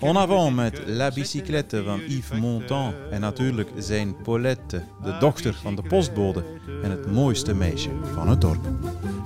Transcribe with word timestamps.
En 0.00 0.16
avant 0.16 0.54
met 0.54 0.82
La 0.86 1.10
Bicyclette 1.10 1.76
le 1.76 1.82
van 1.82 2.00
Yves 2.08 2.38
Montand 2.40 2.94
en 3.10 3.20
natuurlijk 3.20 3.70
zijn 3.78 4.16
Paulette, 4.22 4.84
de 5.02 5.16
dochter 5.20 5.54
van 5.54 5.74
de 5.74 5.82
postbode 5.82 6.44
en 6.82 6.90
het 6.90 7.12
mooiste 7.12 7.54
meisje 7.54 7.90
van 8.14 8.28
het 8.28 8.40
dorp. 8.40 8.66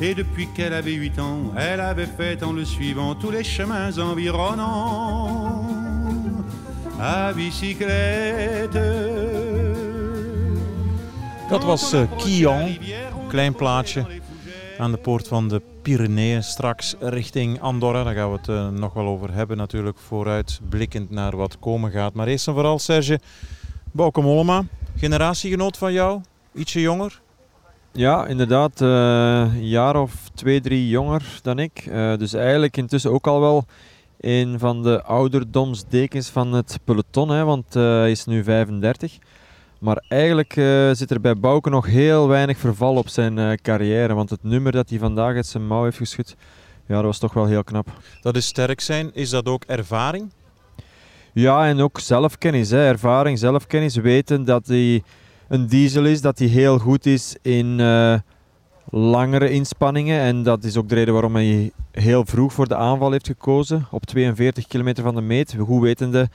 Et 0.01 0.16
depuis 0.16 0.49
qu'elle 0.54 0.74
avait 0.74 0.95
8 0.95 1.18
ans, 1.18 1.54
elle 1.57 1.80
avait 1.80 2.09
fait 2.16 2.43
en 2.43 2.54
le 2.54 2.65
suivant 2.65 3.18
tous 3.18 3.32
les 3.32 3.45
chemins 3.45 3.99
environnants. 3.99 5.71
À 6.99 7.32
bicyclette. 7.34 8.80
Dat 11.49 11.65
was 11.65 11.93
eh, 11.93 12.02
Quillan, 12.16 12.77
klein 13.29 13.54
plaatsje 13.54 14.04
aan 14.83 14.93
de 14.93 14.99
poort 14.99 15.29
van 15.29 15.49
de 15.49 15.63
Pyreneeën, 15.83 16.43
straks 16.43 16.95
richting 17.01 17.61
Andorra. 17.61 18.02
Daar 18.02 18.15
gaan 18.15 18.30
we 18.30 18.37
het 18.37 18.49
eh, 18.49 18.69
nog 18.69 18.93
wel 18.93 19.07
over 19.07 19.33
hebben 19.33 19.57
natuurlijk, 19.57 19.99
vooruitblikkend 19.99 21.11
naar 21.11 21.37
wat 21.37 21.59
komen 21.59 21.91
gaat. 21.91 22.15
Maar 22.15 22.27
eerst 22.27 22.47
en 22.47 22.52
vooral 22.52 22.79
Serge 22.79 23.21
Bauke 23.93 24.21
Mollema, 24.21 24.65
generatiegenoot 24.97 25.77
van 25.79 25.93
jou, 25.93 26.21
ietsje 26.55 26.80
jonger. 26.80 27.21
Ja, 27.93 28.27
inderdaad. 28.27 28.80
eh, 28.80 29.55
een 29.55 29.69
jaar 29.69 29.97
of 29.97 30.15
twee, 30.35 30.61
drie 30.61 30.89
jonger 30.89 31.39
dan 31.43 31.59
ik. 31.59 31.87
Eh, 31.91 32.17
dus 32.17 32.33
eigenlijk 32.33 32.77
intussen 32.77 33.11
ook 33.13 33.27
al 33.27 33.41
wel 33.41 33.65
een 34.21 34.59
van 34.59 34.83
de 34.83 35.02
ouderdomsdekens 35.02 36.29
van 36.29 36.52
het 36.52 36.79
peloton. 36.85 37.29
Hè, 37.29 37.45
want 37.45 37.74
hij 37.74 38.11
is 38.11 38.24
nu 38.24 38.45
35. 38.45 39.19
Maar 39.83 40.05
eigenlijk 40.09 40.57
eh, 40.57 40.91
zit 40.93 41.11
er 41.11 41.21
bij 41.21 41.37
Bouke 41.37 41.71
nog 41.71 41.87
heel 41.87 42.29
weinig 42.29 42.59
verval 42.59 42.95
op 42.95 43.09
zijn 43.09 43.38
eh, 43.38 43.52
carrière. 43.52 44.15
Want 44.15 44.30
het 44.30 44.43
nummer 44.43 44.73
dat 44.73 44.89
hij 44.89 44.99
vandaag 44.99 45.35
uit 45.35 45.47
zijn 45.47 45.66
mouw 45.66 45.85
heeft 45.85 45.97
geschud, 45.97 46.37
ja, 46.87 46.95
dat 46.95 47.05
was 47.05 47.19
toch 47.19 47.33
wel 47.33 47.47
heel 47.47 47.65
knap. 47.65 47.89
Dat 48.21 48.37
is 48.37 48.47
sterk 48.47 48.80
zijn. 48.80 49.15
Is 49.15 49.30
dat 49.30 49.47
ook 49.47 49.65
ervaring? 49.65 50.33
Ja, 51.33 51.66
en 51.66 51.80
ook 51.80 52.01
zelfkennis, 52.01 52.71
hè. 52.71 52.87
ervaring, 52.87 53.39
zelfkennis. 53.39 53.97
Weten 53.97 54.45
dat 54.45 54.66
hij 54.66 55.02
een 55.49 55.66
diesel 55.66 56.05
is, 56.05 56.21
dat 56.21 56.39
hij 56.39 56.49
heel 56.49 56.79
goed 56.79 57.07
is 57.07 57.37
in 57.43 57.80
eh, 57.80 58.15
langere 58.91 59.51
inspanningen. 59.51 60.21
En 60.21 60.43
dat 60.43 60.65
is 60.65 60.77
ook 60.77 60.89
de 60.89 60.95
reden 60.95 61.13
waarom 61.13 61.35
hij 61.35 61.73
heel 61.91 62.24
vroeg 62.24 62.52
voor 62.52 62.69
de 62.69 62.77
aanval 62.77 63.11
heeft 63.13 63.27
gekozen. 63.27 63.87
Op 63.91 64.06
42 64.06 64.67
kilometer 64.67 65.03
van 65.03 65.15
de 65.15 65.21
meet. 65.21 65.56
Goed 65.59 65.83
wetende 65.83 66.29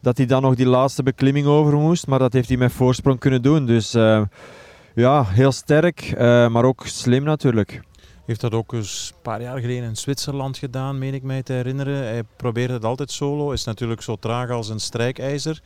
dat 0.00 0.16
hij 0.16 0.26
dan 0.26 0.42
nog 0.42 0.54
die 0.54 0.66
laatste 0.66 1.02
beklimming 1.02 1.46
over 1.46 1.76
moest. 1.76 2.06
Maar 2.06 2.18
dat 2.18 2.32
heeft 2.32 2.48
hij 2.48 2.56
met 2.56 2.72
voorsprong 2.72 3.18
kunnen 3.18 3.42
doen. 3.42 3.66
Dus 3.66 3.94
eh, 3.94 4.22
ja, 4.94 5.24
heel 5.24 5.52
sterk, 5.52 6.00
eh, 6.00 6.48
maar 6.48 6.64
ook 6.64 6.86
slim 6.86 7.24
natuurlijk. 7.24 7.80
Heeft 8.26 8.40
dat 8.40 8.52
ook 8.52 8.72
een 8.72 8.86
paar 9.22 9.42
jaar 9.42 9.58
geleden 9.58 9.88
in 9.88 9.96
Zwitserland 9.96 10.58
gedaan, 10.58 10.98
meen 10.98 11.14
ik 11.14 11.22
mij 11.22 11.42
te 11.42 11.52
herinneren. 11.52 11.96
Hij 11.96 12.22
probeerde 12.36 12.72
het 12.72 12.84
altijd 12.84 13.10
solo, 13.10 13.50
is 13.50 13.64
natuurlijk 13.64 14.02
zo 14.02 14.16
traag 14.16 14.50
als 14.50 14.68
een 14.68 14.80
strijkijzer. 14.80 15.60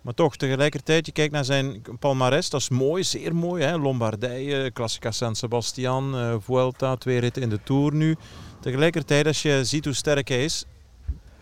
Maar 0.00 0.14
toch, 0.14 0.36
tegelijkertijd, 0.36 1.06
je 1.06 1.12
kijkt 1.12 1.32
naar 1.32 1.44
zijn 1.44 1.82
palmares, 1.98 2.50
dat 2.50 2.60
is 2.60 2.68
mooi, 2.68 3.04
zeer 3.04 3.34
mooi. 3.34 3.64
Hè? 3.64 3.76
Lombardije, 3.76 4.72
Classica 4.72 5.10
San 5.10 5.34
Sebastian, 5.36 6.16
eh, 6.16 6.34
Vuelta, 6.38 6.96
twee 6.96 7.18
ritten 7.18 7.42
in 7.42 7.48
de 7.48 7.62
Tour 7.62 7.94
nu. 7.94 8.16
Tegelijkertijd, 8.60 9.26
als 9.26 9.42
je 9.42 9.64
ziet 9.64 9.84
hoe 9.84 9.94
sterk 9.94 10.28
hij 10.28 10.44
is, 10.44 10.64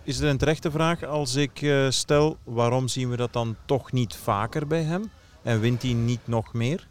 is 0.08 0.20
er 0.20 0.28
een 0.28 0.36
terechte 0.36 0.70
vraag 0.70 1.04
als 1.04 1.34
ik 1.34 1.62
eh, 1.62 1.86
stel, 1.88 2.36
waarom 2.44 2.88
zien 2.88 3.10
we 3.10 3.16
dat 3.16 3.32
dan 3.32 3.56
toch 3.64 3.92
niet 3.92 4.14
vaker 4.14 4.66
bij 4.66 4.82
hem? 4.82 5.10
En 5.42 5.60
wint 5.60 5.82
hij 5.82 5.92
niet 5.92 6.20
nog 6.24 6.52
meer? 6.52 6.86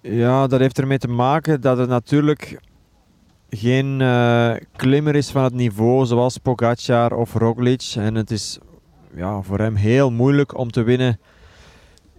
Ja, 0.00 0.46
dat 0.46 0.60
heeft 0.60 0.78
ermee 0.78 0.98
te 0.98 1.08
maken 1.08 1.60
dat 1.60 1.78
het 1.78 1.88
natuurlijk 1.88 2.60
geen 3.50 4.00
eh, 4.00 4.54
klimmer 4.76 5.14
is 5.14 5.30
van 5.30 5.42
het 5.44 5.54
niveau 5.54 6.06
zoals 6.06 6.38
Pogacar 6.38 7.12
of 7.12 7.34
Roglic. 7.34 7.92
En 7.96 8.14
het 8.14 8.30
is 8.30 8.58
ja, 9.14 9.42
voor 9.42 9.58
hem 9.58 9.74
heel 9.74 10.10
moeilijk 10.10 10.58
om 10.58 10.70
te 10.70 10.82
winnen 10.82 11.20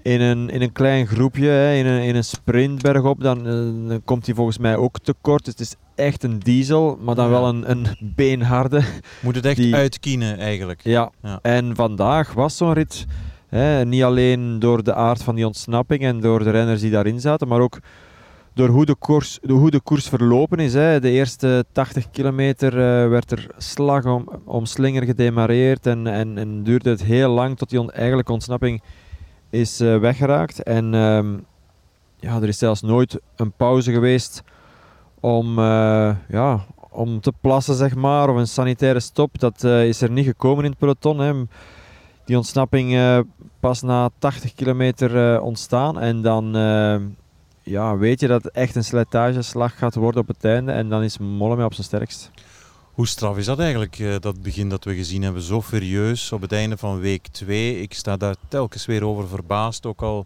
in 0.05 0.21
een, 0.21 0.49
in 0.49 0.61
een 0.61 0.71
klein 0.71 1.07
groepje, 1.07 1.47
hè, 1.47 1.73
in, 1.75 1.85
een, 1.85 2.01
in 2.03 2.15
een 2.15 2.23
sprint 2.23 2.81
bergop. 2.81 3.21
Dan, 3.21 3.37
eh, 3.37 3.53
dan 3.89 4.01
komt 4.03 4.25
hij 4.25 4.35
volgens 4.35 4.57
mij 4.57 4.75
ook 4.75 4.99
tekort. 4.99 5.45
Dus 5.45 5.53
het 5.53 5.61
is 5.61 5.75
echt 5.95 6.23
een 6.23 6.39
diesel, 6.39 6.97
maar 7.01 7.15
dan 7.15 7.25
Ja. 7.25 7.31
wel 7.31 7.47
een, 7.47 7.69
een 7.71 7.85
beenharde. 8.15 8.81
Moet 9.21 9.35
het 9.35 9.45
echt 9.45 9.57
Die- 9.57 9.75
uitkienen 9.75 10.37
eigenlijk. 10.37 10.79
Ja. 10.83 11.11
Ja. 11.21 11.39
En 11.41 11.75
vandaag 11.75 12.33
was 12.33 12.57
zo'n 12.57 12.73
rit. 12.73 13.05
Hè, 13.49 13.85
niet 13.85 14.03
alleen 14.03 14.59
door 14.59 14.83
de 14.83 14.93
aard 14.93 15.23
van 15.23 15.35
die 15.35 15.45
ontsnapping 15.45 16.01
en 16.03 16.19
door 16.19 16.43
de 16.43 16.49
renners 16.49 16.81
die 16.81 16.91
daarin 16.91 17.19
zaten, 17.19 17.47
maar 17.47 17.59
ook 17.59 17.79
door 18.53 18.67
hoe 18.67 18.85
de 18.85 18.95
koers, 18.95 19.39
de, 19.41 19.53
hoe 19.53 19.71
de 19.71 19.79
koers 19.79 20.07
verlopen 20.09 20.59
is. 20.59 20.73
Hè. 20.73 20.99
De 20.99 21.09
eerste 21.09 21.65
80 21.71 22.11
kilometer 22.11 22.71
eh, 22.73 23.09
werd 23.09 23.31
er 23.31 23.47
slag 23.57 24.05
om, 24.05 24.29
om 24.45 24.65
slinger 24.65 25.03
gedemareerd 25.03 25.85
en, 25.85 26.07
en, 26.07 26.37
en 26.37 26.63
duurde 26.63 26.89
het 26.89 27.03
heel 27.03 27.29
lang 27.29 27.57
tot 27.57 27.69
die 27.69 27.79
on- 27.79 27.91
eigenlijke 27.91 28.31
ontsnapping 28.31 28.81
is 29.59 29.79
eh, 29.79 29.97
weggeraakt. 29.97 30.63
En 30.63 30.93
ehm, 30.93 31.37
ja, 32.19 32.35
er 32.41 32.47
is 32.47 32.57
zelfs 32.57 32.81
nooit 32.81 33.19
een 33.35 33.51
pauze 33.51 33.91
geweest 33.91 34.43
om, 35.19 35.59
eh, 35.59 36.15
ja, 36.27 36.65
om 36.89 37.19
te 37.19 37.33
plassen, 37.41 37.75
zeg 37.75 37.95
maar, 37.95 38.29
of 38.29 38.35
een 38.35 38.47
sanitaire 38.47 38.99
stop. 38.99 39.39
Dat 39.39 39.63
eh, 39.63 39.87
is 39.87 40.01
er 40.01 40.11
niet 40.11 40.25
gekomen 40.25 40.63
in 40.63 40.69
het 40.69 40.79
peloton. 40.79 41.19
Hè. 41.19 41.33
Die 42.25 42.37
ontsnapping 42.37 43.23
pas 43.59 43.81
na 43.81 44.09
80 44.19 44.53
kilometer 44.53 45.41
ontstaan. 45.41 45.99
En 45.99 46.21
dan 46.21 46.55
eh, 46.55 46.95
ja, 47.63 47.97
weet 47.97 48.19
je 48.19 48.27
dat 48.27 48.43
het 48.43 48.53
echt 48.53 48.75
een 48.75 48.83
slijtageslag 48.83 49.77
gaat 49.77 49.95
worden 49.95 50.21
op 50.21 50.27
het 50.27 50.45
einde. 50.45 50.71
En 50.71 50.89
dan 50.89 51.03
is 51.03 51.17
Mollema 51.17 51.65
op 51.65 51.73
zijn 51.73 51.87
sterkst. 51.87 52.31
Hoe 52.95 53.07
straf 53.07 53.37
is 53.37 53.45
dat 53.45 53.59
eigenlijk, 53.59 53.99
eh, 53.99 54.15
dat 54.19 54.41
begin 54.41 54.69
dat 54.69 54.83
we 54.83 54.95
gezien 54.95 55.21
hebben? 55.21 55.41
Zo 55.41 55.63
serieus 55.69 56.31
op 56.31 56.41
het 56.41 56.51
einde 56.51 56.77
van 56.77 56.99
week 56.99 57.27
2. 57.27 57.81
Ik 57.81 57.93
sta 57.93 58.17
daar 58.17 58.35
telkens 58.47 58.85
weer 58.85 59.05
over 59.05 59.27
verbaasd. 59.27 59.85
Ook 59.85 60.01
al 60.01 60.25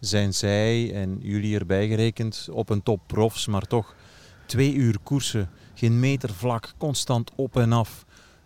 zijn 0.00 0.34
zij 0.34 0.92
en 0.94 1.18
jullie 1.20 1.58
erbij 1.58 1.88
gerekend 1.88 2.48
op 2.52 2.70
een 2.70 2.82
top 2.82 3.00
profs, 3.06 3.46
maar 3.46 3.62
toch 3.66 3.94
twee 4.46 4.74
uur 4.74 4.96
koersen. 5.02 5.50
Geen 5.74 6.00
meter 6.00 6.34
vlak, 6.34 6.72
constant 6.78 7.30
op 7.34 7.56
en 7.56 7.72
af. 7.72 8.04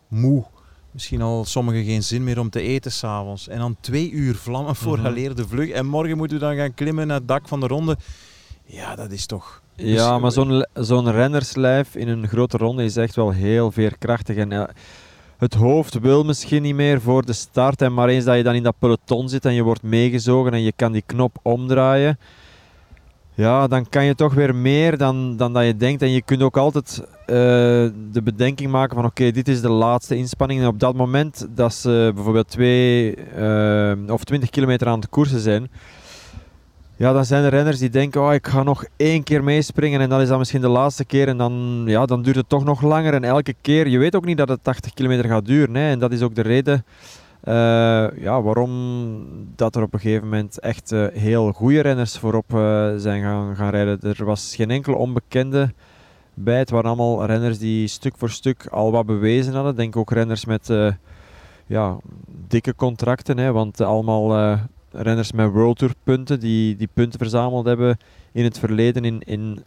Moe. 0.09 0.45
Misschien 0.91 1.23
al 1.23 1.45
sommigen 1.45 1.85
geen 1.85 2.03
zin 2.03 2.25
meer 2.25 2.39
om 2.39 2.51
te 2.51 2.61
eten 2.61 2.93
s'avonds. 2.93 3.49
En 3.49 3.59
dan 3.59 3.77
twee 3.81 4.11
uur 4.11 4.35
vlammen 4.35 4.77
voor 4.77 4.99
Mhm. 4.99 5.35
de 5.35 5.47
vlucht. 5.49 5.71
En 5.73 5.87
morgen 5.87 6.17
moeten 6.17 6.39
we 6.39 6.45
dan 6.45 6.57
gaan 6.57 6.75
klimmen 6.75 7.07
naar 7.07 7.19
het 7.19 7.29
dak 7.29 7.49
van 7.49 7.61
de 7.61 7.67
ronde. 7.67 7.97
Ja, 8.71 8.95
dat 8.95 9.11
is 9.11 9.27
toch... 9.27 9.63
Ja, 9.75 10.13
Dus- 10.13 10.21
maar 10.23 10.33
zo'n 10.33 10.67
zo'n 10.75 11.11
rennerslijf 11.11 11.95
in 11.95 12.09
een 12.09 12.29
grote 12.29 12.57
ronde 12.57 12.85
is 12.85 12.97
echt 12.97 13.17
wel 13.17 13.31
heel 13.31 13.71
veerkrachtig. 13.71 14.37
En 14.37 14.53
eh, 14.53 14.63
het 15.39 15.55
hoofd 15.55 15.99
wil 15.99 16.25
misschien 16.25 16.63
niet 16.63 16.75
meer 16.75 17.01
voor 17.01 17.25
de 17.25 17.33
start. 17.33 17.83
En 17.83 17.95
maar 17.95 18.09
eens 18.09 18.25
dat 18.25 18.37
je 18.37 18.43
dan 18.43 18.55
in 18.55 18.63
dat 18.63 18.79
peloton 18.79 19.29
zit 19.29 19.45
en 19.45 19.55
je 19.55 19.63
wordt 19.63 19.83
meegezogen 19.83 20.53
en 20.53 20.63
je 20.63 20.73
kan 20.77 20.93
die 20.93 21.03
knop 21.07 21.39
omdraaien. 21.43 22.19
Ja, 23.35 23.67
dan 23.67 23.89
kan 23.89 24.05
je 24.05 24.15
toch 24.15 24.35
weer 24.35 24.55
meer 24.55 24.99
dan, 24.99 25.37
dan 25.37 25.53
dat 25.53 25.65
je 25.65 25.77
denkt. 25.77 26.03
En 26.03 26.11
je 26.11 26.23
kunt 26.23 26.43
ook 26.43 26.57
altijd 26.57 27.03
eh, 27.27 27.37
de 28.13 28.23
bedenking 28.25 28.71
maken 28.71 28.97
van 28.97 29.05
oké, 29.05 29.31
dit 29.31 29.49
is 29.49 29.61
de 29.61 29.71
laatste 29.71 30.17
inspanning. 30.17 30.61
En 30.61 30.67
op 30.67 30.81
dat 30.81 30.95
moment 30.95 31.47
dat 31.55 31.75
ze 31.75 32.11
bijvoorbeeld 32.15 32.49
twee 32.49 33.15
eh, 33.15 33.93
of 34.07 34.25
twintig 34.25 34.51
kilometer 34.51 34.87
aan 34.87 35.01
het 35.01 35.09
koersen 35.09 35.41
zijn, 35.41 35.71
ja, 37.01 37.13
dan 37.13 37.25
zijn 37.25 37.45
er 37.45 37.51
renners 37.51 37.79
die 37.79 37.91
denken, 37.91 38.23
oh, 38.23 38.35
ik 38.35 38.47
ga 38.47 38.63
nog 38.63 38.85
één 38.97 39.23
keer 39.23 39.45
meespringen 39.45 40.01
en 40.01 40.09
dan 40.09 40.21
is 40.21 40.29
dat 40.29 40.39
misschien 40.39 40.61
de 40.61 40.69
laatste 40.69 41.05
keer 41.05 41.29
en 41.29 41.37
dan, 41.37 41.83
ja, 41.87 42.07
dan 42.07 42.23
duurt 42.23 42.37
het 42.37 42.49
toch 42.49 42.65
nog 42.65 42.83
langer. 42.83 43.15
En 43.15 43.25
elke 43.25 43.55
keer, 43.61 43.89
je 43.89 43.99
weet 43.99 44.17
ook 44.17 44.25
niet 44.25 44.37
dat 44.37 44.49
het 44.49 44.65
80 44.65 44.95
kilometer 44.95 45.25
gaat 45.25 45.47
duren. 45.47 45.75
Hè, 45.75 45.91
en 45.91 45.99
dat 45.99 46.13
is 46.13 46.23
ook 46.23 46.35
de 46.35 46.43
reden 46.43 46.85
eh, 47.41 47.55
ja, 48.17 48.43
waarom 48.43 48.71
dat 49.57 49.77
er 49.77 49.83
op 49.83 49.95
een 49.95 50.01
gegeven 50.01 50.29
moment 50.29 50.59
echt 50.59 50.93
eh, 50.93 51.07
heel 51.13 51.53
goede 51.53 51.81
renners 51.81 52.19
voorop 52.19 52.55
eh, 52.55 52.93
zijn 52.97 53.23
gaan, 53.23 53.57
gaan 53.57 53.71
rijden. 53.71 53.99
Er 54.01 54.25
was 54.25 54.55
geen 54.57 54.71
enkele 54.71 54.97
onbekende 54.97 55.73
bij. 56.35 56.59
Het 56.59 56.71
waren 56.71 56.87
allemaal 56.87 57.27
renners 57.27 57.59
die 57.59 57.87
stuk 57.87 58.15
voor 58.17 58.31
stuk 58.31 58.67
al 58.67 58.93
wat 58.93 59.07
bewezen 59.07 59.55
hadden. 59.55 59.77
Denk 59.77 59.97
ook 59.97 60.13
renners 60.13 60.45
met 60.45 60.73
ja, 61.67 61.97
dikke 62.49 62.75
contracten, 62.75 63.39
hè, 63.39 63.53
want 63.53 63.81
allemaal 63.81 64.59
renners 64.93 65.33
met 65.33 65.51
World 65.51 65.79
Tour 65.79 65.95
punten 66.05 66.41
die, 66.41 66.77
die 66.77 66.89
punten 66.93 67.19
verzameld 67.19 67.67
hebben 67.67 67.99
in 68.33 68.45
het 68.45 68.59
verleden 68.59 69.05
in, 69.05 69.21
in 69.21 69.65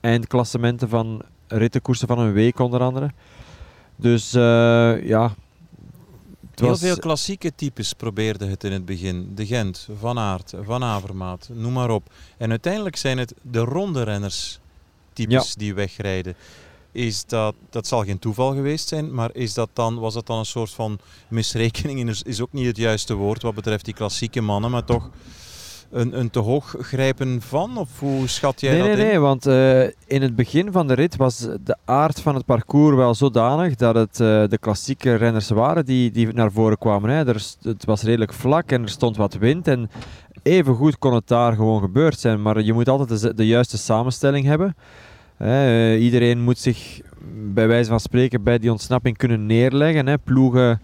eindklassementen 0.00 0.88
van 0.88 1.22
rittenkoersen 1.46 2.08
van 2.08 2.18
een 2.18 2.32
week 2.32 2.58
onder 2.58 2.80
andere. 2.80 3.10
Dus 3.96 4.34
uh, 4.34 5.06
ja. 5.06 5.34
Heel 6.54 6.76
veel 6.76 6.96
klassieke 6.96 7.54
types 7.54 7.92
probeerden 7.92 8.48
het 8.48 8.64
in 8.64 8.72
het 8.72 8.84
begin. 8.84 9.32
De 9.34 9.46
Gent, 9.46 9.88
Van 9.98 10.18
Aert, 10.18 10.54
Van 10.62 10.84
Avermaat, 10.84 11.48
noem 11.52 11.72
maar 11.72 11.90
op. 11.90 12.12
En 12.36 12.50
uiteindelijk 12.50 12.96
zijn 12.96 13.18
het 13.18 13.34
de 13.42 13.58
ronde 13.58 14.02
renners 14.02 14.60
types 15.12 15.54
die 15.54 15.74
wegrijden. 15.74 16.34
Is 16.92 17.26
dat, 17.26 17.54
dat 17.70 17.86
zal 17.86 18.04
geen 18.04 18.18
toeval 18.18 18.54
geweest 18.54 18.88
zijn, 18.88 19.14
maar 19.14 19.30
is 19.32 19.54
dat 19.54 19.68
dan, 19.72 19.98
was 19.98 20.14
dat 20.14 20.26
dan 20.26 20.38
een 20.38 20.44
soort 20.44 20.70
van 20.70 20.98
misrekening? 21.28 22.08
Is, 22.08 22.22
is 22.22 22.40
ook 22.40 22.52
niet 22.52 22.66
het 22.66 22.76
juiste 22.76 23.14
woord 23.14 23.42
wat 23.42 23.54
betreft 23.54 23.84
die 23.84 23.94
klassieke 23.94 24.40
mannen, 24.40 24.70
maar 24.70 24.84
toch 24.84 25.10
een, 25.92 26.18
een 26.18 26.30
te 26.30 26.38
hoog 26.38 26.74
grijpen 26.78 27.42
van? 27.42 27.76
Of 27.78 28.00
hoe 28.00 28.28
schat 28.28 28.60
jij 28.60 28.70
nee, 28.70 28.78
dat 28.78 28.88
nee, 28.88 28.96
in? 28.96 29.06
Nee, 29.06 29.18
want 29.18 29.46
uh, 29.46 29.82
in 30.06 30.22
het 30.22 30.36
begin 30.36 30.72
van 30.72 30.86
de 30.86 30.94
rit 30.94 31.16
was 31.16 31.38
de 31.38 31.76
aard 31.84 32.20
van 32.20 32.34
het 32.34 32.44
parcours 32.44 32.96
wel 32.96 33.14
zodanig 33.14 33.74
dat 33.74 33.94
het 33.94 34.20
uh, 34.20 34.44
de 34.48 34.58
klassieke 34.60 35.14
renners 35.14 35.48
waren 35.48 35.84
die, 35.84 36.10
die 36.10 36.32
naar 36.32 36.52
voren 36.52 36.78
kwamen. 36.78 37.10
Hè. 37.10 37.26
Er, 37.26 37.42
het 37.62 37.84
was 37.84 38.02
redelijk 38.02 38.32
vlak 38.32 38.70
en 38.70 38.82
er 38.82 38.88
stond 38.88 39.16
wat 39.16 39.34
wind. 39.34 39.68
En 39.68 39.90
even 40.42 40.74
goed 40.74 40.98
kon 40.98 41.14
het 41.14 41.28
daar 41.28 41.52
gewoon 41.52 41.80
gebeurd 41.80 42.18
zijn. 42.18 42.42
Maar 42.42 42.60
je 42.60 42.72
moet 42.72 42.88
altijd 42.88 43.20
de, 43.20 43.34
de 43.34 43.46
juiste 43.46 43.78
samenstelling 43.78 44.44
hebben. 44.44 44.76
Uh, 45.42 46.02
iedereen 46.02 46.40
moet 46.40 46.58
zich 46.58 47.00
bij 47.34 47.68
wijze 47.68 47.90
van 47.90 48.00
spreken 48.00 48.42
bij 48.42 48.58
die 48.58 48.70
ontsnapping 48.70 49.16
kunnen 49.16 49.46
neerleggen. 49.46 50.06
Hè. 50.06 50.18
Ploegen... 50.18 50.80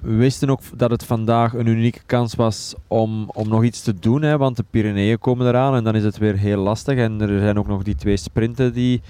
We 0.00 0.14
wisten 0.14 0.50
ook 0.50 0.60
dat 0.76 0.90
het 0.90 1.04
vandaag 1.04 1.54
een 1.54 1.66
unieke 1.66 2.00
kans 2.06 2.34
was 2.34 2.74
om, 2.86 3.30
om 3.34 3.48
nog 3.48 3.64
iets 3.64 3.82
te 3.82 3.94
doen, 3.98 4.22
hè, 4.22 4.36
want 4.36 4.56
de 4.56 4.64
Pyreneeën 4.70 5.18
komen 5.18 5.46
eraan 5.46 5.74
en 5.74 5.84
dan 5.84 5.94
is 5.94 6.04
het 6.04 6.18
weer 6.18 6.36
heel 6.36 6.62
lastig. 6.62 6.96
En 6.96 7.20
er 7.20 7.38
zijn 7.38 7.58
ook 7.58 7.66
nog 7.66 7.82
die 7.82 7.94
twee 7.94 8.16
sprinten 8.16 8.72
die, 8.72 9.00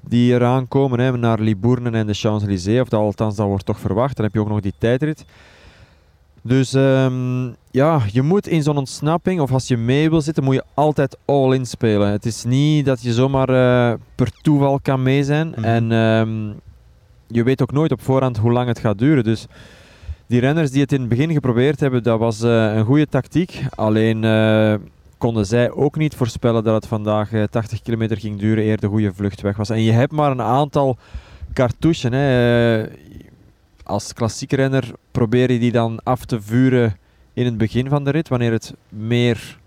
die 0.00 0.32
eraan 0.32 0.68
komen, 0.68 1.00
hè, 1.00 1.16
naar 1.16 1.40
Libourne 1.40 1.90
en 1.90 2.06
de 2.06 2.14
Champs-Élysées. 2.14 2.80
Of 2.80 2.88
dat, 2.88 3.00
althans, 3.00 3.36
dat 3.36 3.46
wordt 3.46 3.66
toch 3.66 3.80
verwacht. 3.80 4.16
Dan 4.16 4.24
heb 4.24 4.34
je 4.34 4.40
ook 4.40 4.48
nog 4.48 4.60
die 4.60 4.74
tijdrit. 4.78 5.24
Dus 6.42 6.72
um, 6.72 7.54
ja, 7.70 8.00
je 8.12 8.22
moet 8.22 8.48
in 8.48 8.62
zo'n 8.62 8.76
ontsnapping, 8.76 9.40
of 9.40 9.52
als 9.52 9.68
je 9.68 9.76
mee 9.76 10.10
wil 10.10 10.20
zitten, 10.20 10.44
moet 10.44 10.54
je 10.54 10.64
altijd 10.74 11.18
all-in 11.24 11.66
spelen. 11.66 12.10
Het 12.10 12.26
is 12.26 12.44
niet 12.44 12.84
dat 12.84 13.02
je 13.02 13.12
zomaar 13.12 13.50
uh, 13.50 13.98
per 14.14 14.30
toeval 14.42 14.80
kan 14.80 15.02
mee 15.02 15.24
zijn. 15.24 15.46
Mm 15.46 15.54
-hmm. 15.54 15.64
En 15.64 15.92
um, 15.92 16.60
je 17.26 17.42
weet 17.42 17.62
ook 17.62 17.72
nooit 17.72 17.92
op 17.92 18.02
voorhand 18.02 18.36
hoe 18.36 18.52
lang 18.52 18.68
het 18.68 18.78
gaat 18.78 18.98
duren. 18.98 19.24
Dus 19.24 19.46
die 20.26 20.40
renners 20.40 20.70
die 20.70 20.80
het 20.80 20.92
in 20.92 21.00
het 21.00 21.08
begin 21.08 21.32
geprobeerd 21.32 21.80
hebben, 21.80 22.02
dat 22.02 22.18
was 22.18 22.42
uh, 22.42 22.74
een 22.74 22.84
goede 22.84 23.06
tactiek. 23.06 23.64
Alleen 23.74 24.22
uh, 24.22 24.74
konden 25.18 25.46
zij 25.46 25.70
ook 25.70 25.96
niet 25.96 26.14
voorspellen 26.14 26.64
dat 26.64 26.74
het 26.74 26.86
vandaag 26.86 27.32
uh, 27.32 27.42
80 27.50 27.82
kilometer 27.82 28.16
ging 28.16 28.38
duren 28.38 28.64
eer 28.64 28.80
de 28.80 28.86
goede 28.86 29.14
vlucht 29.14 29.40
weg 29.40 29.56
was. 29.56 29.70
En 29.70 29.82
je 29.82 29.92
hebt 29.92 30.12
maar 30.12 30.30
een 30.30 30.42
aantal 30.42 30.96
cartouches. 31.52 32.10
Hè. 32.10 32.86
Als 33.92 34.12
klassieke 34.12 34.56
renner 34.56 34.90
probeer 35.10 35.52
je 35.52 35.58
die 35.58 35.72
dan 35.72 36.00
af 36.04 36.24
te 36.24 36.40
vuren 36.40 36.96
in 37.32 37.44
het 37.44 37.56
begin 37.56 37.88
van 37.88 38.04
de 38.04 38.10
rit, 38.10 38.28
wanneer 38.28 38.52
het 38.52 38.74
meer 38.88 39.58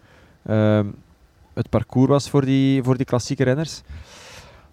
ehm, 0.45 0.87
het 1.53 1.69
parcours 1.69 2.09
was 2.09 2.29
voor 2.29 2.45
die, 2.45 2.83
voor 2.83 2.97
die 2.97 3.05
klassieke 3.05 3.43
renners. 3.43 3.81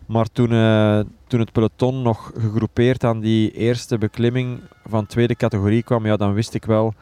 Maar 0.07 0.27
toen, 0.33 0.53
uh, 0.53 1.01
toen 1.27 1.41
het 1.41 1.53
peloton 1.53 2.03
nog 2.03 2.33
gegroepeerd 2.39 3.05
aan 3.05 3.21
die 3.21 3.51
eerste 3.51 3.99
beklimming 3.99 4.61
van 4.89 5.07
tweede 5.07 5.35
categorie 5.35 5.83
kwam, 5.83 6.07
ja, 6.07 6.17
dan 6.17 6.33
wist 6.33 6.55
ik 6.55 6.65
wel 6.65 6.95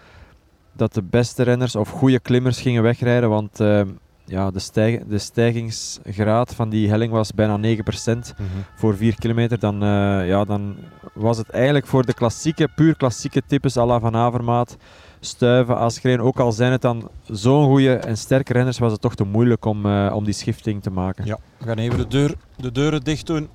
dat 0.72 0.94
de 0.94 1.02
beste 1.02 1.42
renners 1.42 1.76
of 1.76 1.88
goede 1.90 2.20
klimmers 2.20 2.60
gingen 2.60 2.82
wegrijden. 2.82 3.28
Want 3.28 3.60
uh, 3.60 3.82
ja, 4.30 4.50
de, 4.50 4.58
stijg 4.58 5.00
de 5.08 5.18
stijgingsgraad 5.18 6.54
van 6.54 6.68
die 6.68 6.88
helling 6.88 7.12
was 7.12 7.32
bijna 7.32 7.56
9% 7.56 7.58
mm 7.58 8.22
-hmm. 8.36 8.64
voor 8.74 8.96
4 8.96 9.14
kilometer. 9.14 9.58
Dan, 9.58 9.74
uh, 9.82 10.28
ja, 10.28 10.44
dan 10.44 10.76
was 11.12 11.36
het 11.36 11.50
eigenlijk 11.50 11.86
voor 11.86 12.06
de 12.06 12.14
klassieke, 12.14 12.68
puur 12.74 12.96
klassieke 12.96 13.42
types 13.46 13.76
à 13.76 13.86
la 13.86 14.00
Van 14.00 14.16
Avermaat, 14.16 14.76
Stuiven, 15.20 15.76
Asgreen, 15.76 16.20
ook 16.20 16.38
al 16.38 16.52
zijn 16.52 16.72
het 16.72 16.82
dan 16.82 17.08
zo'n 17.26 17.66
goede 17.66 17.94
en 17.94 18.16
sterke 18.16 18.52
renners, 18.52 18.78
was 18.78 18.92
het 18.92 19.00
toch 19.00 19.14
te 19.14 19.24
moeilijk 19.24 19.64
om, 19.64 19.86
uh, 19.86 20.12
om 20.14 20.24
die 20.24 20.34
schifting 20.34 20.82
te 20.82 20.90
maken. 20.90 21.24
Ja, 21.24 21.38
we 21.58 21.64
gaan 21.64 21.78
even 21.78 21.98
de, 21.98 22.06
deur, 22.06 22.34
de 22.56 22.72
deuren 22.72 23.00
dicht 23.00 23.26
doen. 23.26 23.48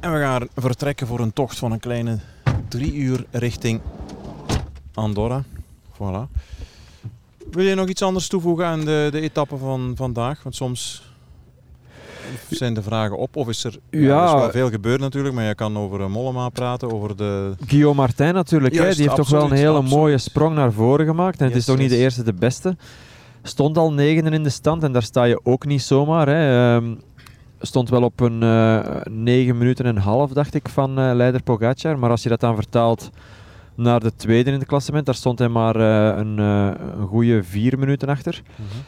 En 0.00 0.12
we 0.12 0.18
gaan 0.18 0.48
vertrekken 0.54 1.06
voor 1.06 1.20
een 1.20 1.32
tocht 1.32 1.58
van 1.58 1.72
een 1.72 1.80
kleine 1.80 2.18
drie 2.68 2.94
uur 2.94 3.24
richting 3.30 3.80
Andorra. 4.94 5.42
Voilà. 5.92 6.28
Wil 7.56 7.64
je 7.64 7.74
nog 7.74 7.88
iets 7.88 8.02
anders 8.02 8.28
toevoegen 8.28 8.66
aan 8.66 8.80
de, 8.80 9.08
de 9.10 9.20
etappe 9.20 9.56
van 9.56 9.92
vandaag? 9.94 10.42
Want 10.42 10.54
soms 10.54 11.02
zijn 12.50 12.74
de 12.74 12.82
vragen 12.82 13.18
op. 13.18 13.36
Of 13.36 13.48
is 13.48 13.64
er, 13.64 13.78
ja, 13.90 14.00
ja, 14.00 14.20
er 14.20 14.34
is 14.34 14.40
wel 14.40 14.50
veel 14.50 14.70
gebeurd 14.70 15.00
natuurlijk, 15.00 15.34
maar 15.34 15.44
je 15.44 15.54
kan 15.54 15.78
over 15.78 16.10
Mollema 16.10 16.48
praten, 16.48 16.92
over 16.92 17.16
de... 17.16 17.54
Guillaume 17.66 17.96
Martin 17.96 18.34
natuurlijk, 18.34 18.74
Juist, 18.74 18.88
hè, 18.88 18.94
die 18.94 19.08
heeft 19.08 19.20
absoluut, 19.20 19.40
toch 19.40 19.48
wel 19.48 19.58
een 19.58 19.64
hele 19.64 19.78
absoluut. 19.78 19.98
mooie 19.98 20.18
sprong 20.18 20.54
naar 20.54 20.72
voren 20.72 21.06
gemaakt. 21.06 21.40
En 21.40 21.44
yes, 21.44 21.54
het 21.54 21.62
is 21.62 21.68
toch 21.68 21.78
niet 21.78 21.90
de 21.90 21.96
eerste, 21.96 22.22
de 22.22 22.34
beste. 22.34 22.76
Stond 23.42 23.78
al 23.78 23.92
negende 23.92 24.30
in 24.30 24.42
de 24.42 24.50
stand 24.50 24.82
en 24.82 24.92
daar 24.92 25.02
sta 25.02 25.24
je 25.24 25.40
ook 25.42 25.66
niet 25.66 25.82
zomaar. 25.82 26.28
Hè. 26.28 26.74
Um, 26.74 27.00
stond 27.60 27.88
wel 27.88 28.02
op 28.02 28.20
een 28.20 28.42
uh, 28.42 29.00
9 29.04 29.58
minuten 29.58 29.84
en 29.84 29.96
een 29.96 30.02
half, 30.02 30.30
dacht 30.32 30.54
ik, 30.54 30.68
van 30.68 31.00
uh, 31.00 31.10
leider 31.14 31.42
Pogacar. 31.42 31.98
Maar 31.98 32.10
als 32.10 32.22
je 32.22 32.28
dat 32.28 32.40
dan 32.40 32.54
vertaalt 32.54 33.10
naar 33.76 34.00
de 34.00 34.14
tweede 34.16 34.50
in 34.50 34.58
het 34.58 34.68
klassement, 34.68 35.06
daar 35.06 35.14
stond 35.14 35.38
hij 35.38 35.48
maar 35.48 35.76
uh, 35.76 36.18
een, 36.18 36.38
een 36.38 37.06
goede 37.06 37.42
vier 37.44 37.78
minuten 37.78 38.08
achter. 38.08 38.42
Mm 38.44 38.66
-hmm. 38.70 38.84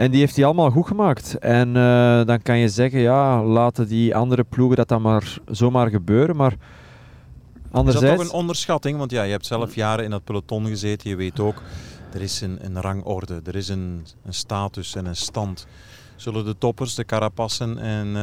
En 0.00 0.10
die 0.10 0.20
heeft 0.20 0.36
hij 0.36 0.44
allemaal 0.44 0.70
goed 0.70 0.86
gemaakt. 0.86 1.38
En 1.38 1.68
uh, 1.68 2.24
dan 2.24 2.42
kan 2.42 2.58
je 2.58 2.68
zeggen, 2.68 3.00
ja, 3.00 3.44
laten 3.44 3.88
die 3.88 4.16
andere 4.16 4.44
ploegen 4.44 4.76
dat 4.76 4.88
dan 4.88 5.02
maar 5.02 5.38
zomaar 5.46 5.88
gebeuren. 5.88 6.36
Maar 6.36 6.54
anderzijds... 7.70 8.06
Is 8.06 8.10
dat 8.10 8.20
toch 8.20 8.34
een 8.34 8.40
onderschatting? 8.40 8.98
Want 8.98 9.10
ja, 9.10 9.22
je 9.22 9.30
hebt 9.30 9.46
zelf 9.46 9.74
jaren 9.74 10.04
in 10.04 10.10
dat 10.10 10.24
peloton 10.24 10.66
gezeten. 10.66 11.10
Je 11.10 11.16
weet 11.16 11.40
ook, 11.40 11.62
er 12.12 12.20
is 12.20 12.40
een, 12.40 12.58
een 12.64 12.80
rangorde. 12.80 13.40
Er 13.44 13.56
is 13.56 13.68
een, 13.68 14.06
een, 14.24 14.34
status 14.34 14.94
en 14.94 15.06
een 15.06 15.16
stand. 15.16 15.66
Zullen 16.16 16.44
de 16.44 16.58
toppers, 16.58 16.94
de 16.94 17.04
carapassen 17.04 17.78
en 17.78 18.16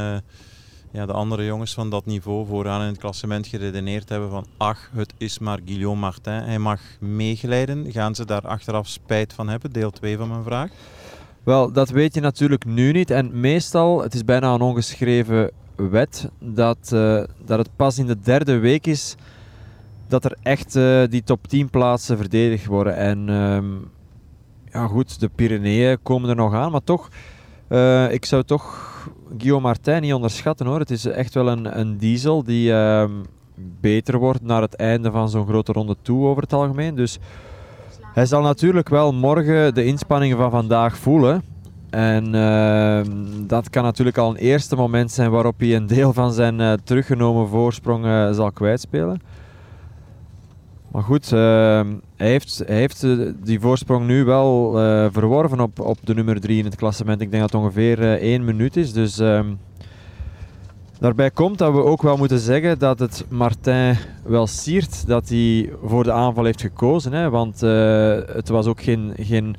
ja, 0.92 1.06
de 1.06 1.14
andere 1.14 1.46
jongens 1.46 1.74
van 1.74 1.90
dat 1.90 2.06
niveau 2.06 2.46
vooraan 2.46 2.82
in 2.82 2.88
het 2.88 2.98
klassement 2.98 3.48
geredeneerd 3.48 4.10
hebben 4.10 4.30
van 4.30 4.46
ach, 4.58 4.90
het 4.94 5.14
is 5.18 5.40
maar 5.40 5.60
Guillaume 5.66 6.00
Martin. 6.00 6.34
Hij 6.34 6.60
mag 6.60 6.82
meegeleiden. 7.00 7.92
Gaan 7.92 8.16
ze 8.16 8.26
daar 8.26 8.48
achteraf 8.48 8.88
spijt 8.88 9.34
van 9.34 9.48
hebben? 9.50 9.72
Deel 9.72 9.92
2 9.92 10.18
van 10.18 10.28
mijn 10.28 10.44
vraag. 10.44 10.70
Wel, 11.44 11.72
dat 11.72 11.90
weet 11.90 12.14
je 12.14 12.22
natuurlijk 12.22 12.66
nu 12.66 12.92
niet. 12.92 13.10
En 13.10 13.40
meestal, 13.40 14.02
het 14.02 14.14
is 14.14 14.24
bijna 14.24 14.54
een 14.54 14.62
ongeschreven 14.62 15.52
wet, 15.76 16.30
dat, 16.40 16.92
uh, 16.94 17.24
dat 17.46 17.58
het 17.58 17.70
pas 17.76 17.98
in 17.98 18.06
de 18.06 18.20
derde 18.20 18.58
week 18.58 18.88
is 18.88 19.16
dat 20.08 20.26
er 20.26 20.38
echt 20.42 20.76
uh, 20.76 21.04
die 21.10 21.24
top 21.24 21.48
10 21.48 21.70
plaatsen 21.70 22.18
verdedigd 22.18 22.66
worden. 22.66 22.96
En 22.96 23.30
um, 23.30 23.90
ja 24.72 24.88
goed, 24.88 25.20
de 25.20 25.30
Pyreneeën 25.36 25.98
komen 26.04 26.30
er 26.30 26.36
nog 26.36 26.54
aan, 26.54 26.72
maar 26.72 26.84
toch, 26.84 27.10
uh, 27.70 28.12
ik 28.12 28.26
zou 28.26 28.44
toch 28.44 28.86
Guillaume 29.38 29.68
Martin 29.68 30.02
niet 30.02 30.14
onderschatten 30.14 30.66
hoor. 30.66 30.80
Het 30.80 30.92
is 30.92 31.06
echt 31.06 31.34
wel 31.34 31.48
een, 31.48 31.80
een 31.80 31.98
diesel 31.98 32.44
die 32.44 32.72
um, 32.72 33.26
beter 33.82 34.18
wordt 34.18 34.42
naar 34.42 34.62
het 34.62 34.76
einde 34.76 35.12
van 35.12 35.30
zo'n 35.30 35.48
grote 35.48 35.72
ronde 35.72 35.96
toe 36.02 36.26
over 36.28 36.42
het 36.42 36.54
algemeen. 36.54 36.96
Dus 36.96 37.20
hij 38.14 38.26
zal 38.26 38.42
natuurlijk 38.42 38.90
wel 38.90 39.14
morgen 39.14 39.74
de 39.74 39.86
inspanningen 39.86 40.38
van 40.38 40.52
vandaag 40.52 40.98
voelen. 40.98 41.44
En 41.90 42.36
uh, 42.36 43.02
dat 43.48 43.70
kan 43.70 43.84
natuurlijk 43.84 44.18
al 44.18 44.30
een 44.30 44.36
eerste 44.36 44.76
moment 44.76 45.12
zijn 45.12 45.32
waarop 45.32 45.60
hij 45.60 45.76
een 45.76 45.88
deel 45.88 46.14
van 46.14 46.34
zijn 46.34 46.60
uh, 46.60 46.74
teruggenomen 46.84 47.48
voorsprong 47.48 48.06
uh, 48.06 48.32
zal 48.32 48.52
kwijtspelen. 48.52 49.22
Maar 50.92 51.04
goed, 51.04 51.32
ehm, 51.32 51.94
hij 52.16 52.28
heeft, 52.28 52.64
heeft 52.66 53.06
die 53.44 53.60
voorsprong 53.60 54.08
nu 54.08 54.24
wel 54.24 54.80
eh, 54.80 55.08
verworven 55.12 55.60
op, 55.60 55.80
op 55.80 55.98
de 56.04 56.14
nummer 56.14 56.40
3 56.40 56.58
in 56.58 56.66
het 56.66 56.76
klassement. 56.76 57.22
Ik 57.22 57.32
denk 57.32 57.42
dat 57.42 57.52
het 57.52 57.62
ongeveer 57.62 58.22
1 58.22 58.46
minuut 58.46 58.78
is. 58.78 58.94
Dus 58.94 59.20
ehm, 59.20 59.48
Daarbij 61.00 61.32
komt 61.32 61.58
dat 61.58 61.74
we 61.74 61.84
ook 61.84 62.02
wel 62.02 62.18
moeten 62.18 62.40
zeggen 62.40 62.80
dat 62.80 63.00
het 63.00 63.26
Martin 63.30 63.98
wel 64.24 64.48
siert 64.48 65.08
dat 65.08 65.30
hij 65.30 65.74
voor 65.84 66.04
de 66.04 66.12
aanval 66.12 66.44
heeft 66.44 66.62
gekozen. 66.62 67.14
Hè, 67.14 67.30
want 67.30 67.60
het 67.60 68.48
was 68.50 68.66
ook 68.66 68.82
geen, 68.82 69.14
geen 69.20 69.56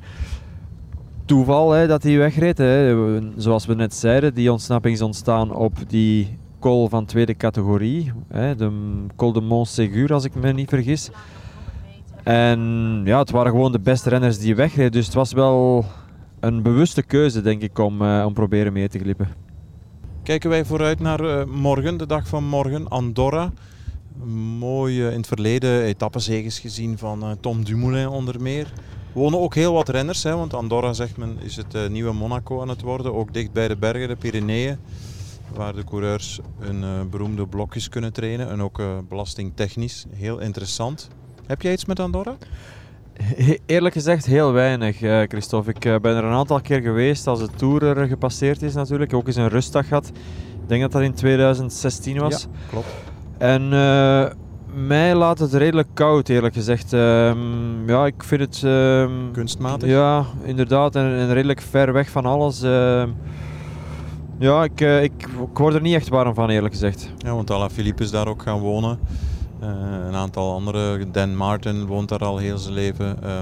toeval 1.25 1.71
hè, 1.71 1.87
dat 1.87 2.03
hij 2.03 2.17
wegreed. 2.17 2.57
Hè. 2.57 2.95
Zoals 3.35 3.65
we 3.65 3.73
net 3.73 3.93
zeiden, 3.93 4.33
die 4.33 4.51
ontsnapping 4.51 4.95
is 4.95 5.01
ontstaan 5.01 5.53
op 5.53 5.73
die 5.87 6.37
col 6.59 6.89
van 6.89 7.05
tweede 7.05 7.35
categorie. 7.35 8.11
Hè, 8.27 8.55
de 8.55 8.71
col 9.15 9.31
de 9.31 9.41
Montségur, 9.41 10.13
als 10.13 10.23
ik 10.23 10.35
me 10.35 10.53
niet 10.53 10.69
vergis. 10.69 11.09
En 12.23 13.01
ja, 13.05 13.19
het 13.19 13.31
waren 13.31 13.51
gewoon 13.51 13.71
de 13.71 13.79
beste 13.79 14.09
renners 14.09 14.39
die 14.39 14.55
wegreden. 14.55 14.91
Dus 14.91 15.05
het 15.05 15.13
was 15.13 15.33
wel 15.33 15.85
een 16.39 16.61
bewuste 16.61 17.03
keuze, 17.03 17.41
denk 17.41 17.61
ik, 17.61 17.79
om, 17.79 18.01
uh, 18.01 18.23
om 18.25 18.33
proberen 18.33 18.73
mee 18.73 18.87
te 18.87 18.99
glippen. 18.99 19.27
Kijken 20.23 20.49
wij 20.49 20.65
vooruit 20.65 20.99
naar 20.99 21.23
uh, 21.23 21.43
morgen, 21.45 21.97
de 21.97 22.05
dag 22.05 22.27
van 22.27 22.43
morgen, 22.43 22.87
Andorra. 22.87 23.51
Mooi 24.59 25.05
in 25.05 25.17
het 25.17 25.27
verleden 25.27 25.81
etappezeges 25.83 26.59
gezien 26.59 26.97
van 26.97 27.23
uh, 27.23 27.31
Tom 27.39 27.63
Dumoulin 27.63 28.07
onder 28.07 28.41
meer. 28.41 28.73
Wonen 29.13 29.39
ook 29.39 29.55
heel 29.55 29.73
wat 29.73 29.89
renners, 29.89 30.23
hè, 30.23 30.35
want 30.35 30.53
Andorra 30.53 30.93
zegt 30.93 31.17
men 31.17 31.37
is 31.41 31.55
het 31.55 31.89
nieuwe 31.89 32.13
Monaco 32.13 32.61
aan 32.61 32.69
het 32.69 32.81
worden. 32.81 33.13
Ook 33.13 33.33
dicht 33.33 33.51
bij 33.51 33.67
de 33.67 33.77
bergen, 33.77 34.07
de 34.07 34.15
Pyreneeën, 34.15 34.77
waar 35.53 35.75
de 35.75 35.83
coureurs 35.83 36.39
hun 36.59 37.09
beroemde 37.09 37.47
blokjes 37.47 37.89
kunnen 37.89 38.13
trainen. 38.13 38.49
En 38.49 38.61
ook 38.61 38.81
belastingtechnisch 39.09 40.05
heel 40.15 40.39
interessant. 40.39 41.09
Heb 41.45 41.61
jij 41.61 41.71
iets 41.71 41.85
met 41.85 41.99
Andorra? 41.99 42.35
Eerlijk 43.65 43.93
gezegd 43.93 44.25
heel 44.25 44.51
weinig, 44.51 45.01
uh, 45.01 45.21
Christophe. 45.27 45.69
Ik 45.69 45.85
uh, 45.85 45.95
ben 45.99 46.15
er 46.15 46.23
een 46.23 46.33
aantal 46.33 46.61
keer 46.61 46.81
geweest 46.81 47.27
als 47.27 47.39
de 47.39 47.49
Tour 47.55 47.83
er 47.83 48.07
gepasseerd 48.07 48.61
is 48.61 48.73
natuurlijk. 48.73 49.13
Ook 49.13 49.27
eens 49.27 49.35
een 49.35 49.47
rustdag 49.47 49.87
gehad. 49.87 50.07
Ik 50.61 50.67
denk 50.67 50.81
dat 50.81 50.91
dat 50.91 51.01
in 51.01 51.13
2016 51.13 52.19
was. 52.19 52.41
Ja, 52.41 52.49
klopt. 52.69 52.87
En 53.37 53.63
uh, 53.63 54.25
mij 54.87 55.15
laat 55.15 55.39
het 55.39 55.53
redelijk 55.53 55.87
koud, 55.93 56.29
eerlijk 56.29 56.53
gezegd. 56.53 56.93
Ehm, 56.93 57.89
ja, 57.89 58.05
ik 58.05 58.23
vind 58.23 58.41
het... 58.41 58.61
Ehm, 58.63 59.31
Kunstmatig? 59.31 59.89
Ja, 59.89 60.25
inderdaad. 60.43 60.95
En, 60.95 61.03
en, 61.03 61.33
redelijk 61.33 61.61
ver 61.61 61.93
weg 61.93 62.09
van 62.09 62.25
alles. 62.25 62.61
Ehm, 62.61 63.09
ja, 64.39 64.63
ik, 64.63 64.81
ik, 64.81 65.11
ik, 65.23 65.57
word 65.57 65.73
er 65.73 65.81
niet 65.81 65.93
echt 65.93 66.07
warm 66.07 66.33
van, 66.33 66.49
eerlijk 66.49 66.73
gezegd. 66.73 67.11
Ja, 67.17 67.33
want 67.33 67.51
Alaphilippe 67.51 68.03
is 68.03 68.11
daar 68.11 68.27
ook 68.27 68.41
gaan 68.41 68.59
wonen. 68.59 68.99
Uh, 69.61 69.67
een 70.07 70.15
aantal 70.15 70.53
andere, 70.53 71.11
Dan 71.11 71.35
Martin 71.35 71.85
woont 71.85 72.09
daar 72.09 72.23
al 72.23 72.37
heel 72.37 72.57
zijn 72.57 72.73
leven. 72.73 73.17
Uh, 73.23 73.41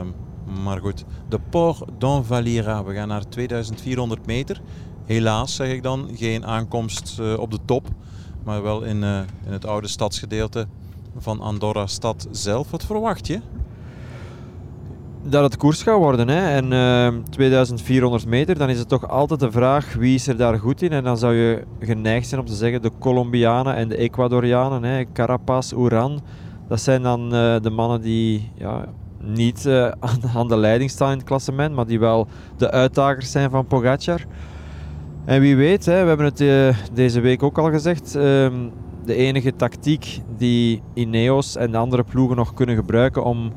maar 0.63 0.79
goed, 0.79 1.05
de 1.29 1.39
Port 1.49 1.83
d'Envalira. 1.97 2.83
We 2.83 2.93
gaan 2.93 3.07
naar 3.07 3.27
2400 3.27 4.25
meter. 4.25 4.61
Helaas 5.05 5.55
zeg 5.55 5.71
ik 5.71 5.83
dan, 5.83 6.09
geen 6.13 6.45
aankomst 6.45 7.17
uh, 7.19 7.39
op 7.39 7.51
de 7.51 7.59
top. 7.65 7.87
Maar 8.43 8.61
wel 8.61 8.81
in, 8.81 9.03
in 9.03 9.51
het 9.51 9.65
oude 9.65 9.87
stadsgedeelte 9.87 10.67
van 11.17 11.39
Andorra 11.39 11.87
stad 11.87 12.27
zelf. 12.31 12.71
Wat 12.71 12.85
verwacht 12.85 13.27
je? 13.27 13.39
Dat 15.29 15.43
het 15.43 15.57
koers 15.57 15.83
gaat 15.83 15.97
worden. 15.97 16.27
Hè. 16.27 16.49
En 16.49 16.71
uh, 16.71 17.21
2400 17.29 18.25
meter, 18.25 18.57
dan 18.57 18.69
is 18.69 18.79
het 18.79 18.89
toch 18.89 19.09
altijd 19.09 19.39
de 19.39 19.51
vraag 19.51 19.93
wie 19.93 20.15
is 20.15 20.27
er 20.27 20.37
daar 20.37 20.59
goed 20.59 20.81
in. 20.81 20.91
En 20.91 21.03
dan 21.03 21.17
zou 21.17 21.33
je 21.33 21.63
geneigd 21.79 22.27
zijn 22.27 22.41
om 22.41 22.47
te 22.47 22.53
zeggen 22.53 22.81
de 22.81 22.91
Colombianen 22.99 23.75
en 23.75 23.87
de 23.87 23.97
Ecuadorianen. 23.97 24.83
Hè. 24.83 25.03
Carapaz, 25.13 25.71
Uran. 25.71 26.21
Dat 26.67 26.81
zijn 26.81 27.01
dan 27.01 27.23
uh, 27.23 27.55
de 27.61 27.69
mannen 27.69 28.01
die 28.01 28.51
ja, 28.55 28.85
niet 29.21 29.65
uh, 29.67 29.91
aan, 30.35 30.47
de 30.47 30.57
leiding 30.57 30.89
staan 30.89 31.11
in 31.11 31.17
het 31.17 31.27
klassement, 31.27 31.75
maar 31.75 31.87
die 31.87 31.99
wel 31.99 32.27
de 32.57 32.71
uitdagers 32.71 33.31
zijn 33.31 33.49
van 33.49 33.65
Pogacar. 33.65 34.25
En 35.25 35.41
wie 35.41 35.55
weet, 35.55 35.85
hè, 35.85 36.01
we 36.01 36.07
hebben 36.07 36.25
het 36.25 36.41
uh, 36.41 36.77
deze 36.93 37.19
week 37.19 37.43
ook 37.43 37.57
al 37.57 37.71
gezegd. 37.71 38.15
Ehm, 38.15 38.53
de 39.05 39.15
enige 39.15 39.55
tactiek 39.55 40.21
die 40.37 40.81
Ineos 40.93 41.55
en 41.55 41.71
de 41.71 41.77
andere 41.77 42.03
ploegen 42.03 42.35
nog 42.35 42.53
kunnen 42.53 42.75
gebruiken 42.75 43.23
om 43.23 43.51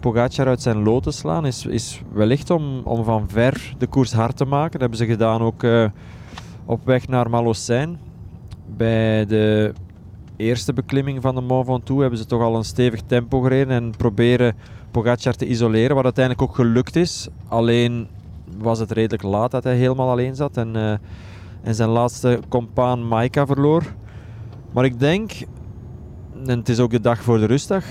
Pogacar 0.00 0.46
uit 0.46 0.62
zijn 0.62 0.82
lood 0.82 1.02
te 1.02 1.10
slaan, 1.10 1.46
is, 1.46 1.66
is 1.66 2.02
wellicht 2.12 2.50
om, 2.50 2.80
om 2.84 3.04
van 3.04 3.28
ver 3.28 3.74
de 3.78 3.86
koers 3.86 4.12
hard 4.12 4.36
te 4.36 4.44
maken. 4.44 4.70
Dat 4.72 4.80
hebben 4.80 4.98
ze 4.98 5.06
gedaan 5.06 5.40
ook 5.40 5.62
uh, 5.62 5.86
op 6.64 6.84
weg 6.84 7.08
naar 7.08 7.30
Malocijn. 7.30 7.98
Bij 8.76 9.26
de 9.26 9.72
eerste 10.36 10.72
beklimming 10.72 11.22
van 11.22 11.34
de 11.34 11.40
Mont 11.40 11.66
Ventoux 11.66 12.00
hebben 12.00 12.18
ze 12.18 12.26
toch 12.26 12.42
al 12.42 12.56
een 12.56 12.64
stevig 12.64 13.00
tempo 13.06 13.40
gereden 13.40 13.74
en 13.74 13.94
proberen 13.96 14.56
Pogacar 14.90 15.34
te 15.34 15.46
isoleren, 15.46 15.94
wat 15.94 16.04
uiteindelijk 16.04 16.48
ook 16.48 16.54
gelukt 16.54 16.96
is. 16.96 17.28
Alleen 17.48 18.08
was 18.58 18.78
het 18.78 18.90
redelijk 18.90 19.22
laat 19.22 19.50
dat 19.50 19.64
hij 19.64 19.76
helemaal 19.76 20.10
alleen 20.10 20.34
zat 20.34 20.56
en, 20.56 20.76
uh, 20.76 20.90
en 21.62 21.74
zijn 21.74 21.88
laatste 21.88 22.40
compaan 22.48 23.08
Maika 23.08 23.46
verloor. 23.46 23.82
Maar 24.72 24.84
ik 24.84 24.98
denk 24.98 25.32
en 26.46 26.58
het 26.58 26.68
is 26.68 26.80
ook 26.80 26.90
de 26.90 27.00
dag 27.00 27.22
voor 27.22 27.38
de 27.38 27.46
rustdag, 27.46 27.84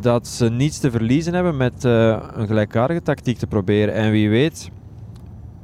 dat 0.00 0.26
ze 0.26 0.50
niets 0.50 0.78
te 0.78 0.90
verliezen 0.90 1.34
hebben 1.34 1.56
met 1.56 1.84
uh, 1.84 2.18
een 2.32 2.46
gelijkaardige 2.46 3.02
tactiek 3.02 3.38
te 3.38 3.46
proberen. 3.46 3.94
En 3.94 4.10
wie 4.10 4.30
weet, 4.30 4.70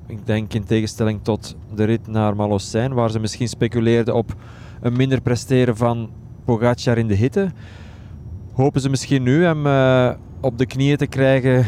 ik 0.07 0.27
denk 0.27 0.55
in 0.55 0.65
tegenstelling 0.65 1.21
tot 1.23 1.57
de 1.75 1.85
rit 1.85 2.07
naar 2.07 2.37
Malocijn, 2.37 2.95
waar 2.95 3.11
ze 3.11 3.21
misschien 3.21 3.49
speculeerden 3.49 4.15
op 4.15 4.35
een 4.81 4.97
minder 4.97 5.21
presteren 5.21 5.77
van 5.77 6.11
Pogacar 6.45 6.99
in 6.99 7.07
de 7.07 7.15
hitte, 7.15 7.51
hopen 8.53 8.81
ze 8.81 8.91
misschien 8.91 9.23
nu 9.23 9.45
hem 9.45 9.67
uh, 9.67 10.11
op 10.41 10.59
de 10.59 10.67
knieën 10.67 10.97
te 10.97 11.07
krijgen, 11.07 11.67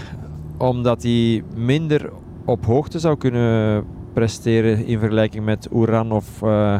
omdat 0.56 1.02
hij 1.02 1.42
minder 1.56 2.10
op 2.44 2.64
hoogte 2.66 2.98
zou 2.98 3.16
kunnen 3.16 3.84
presteren 4.12 4.86
in 4.86 4.98
vergelijking 4.98 5.44
met 5.44 5.68
Uran 5.74 6.12
of, 6.12 6.42
uh, 6.42 6.78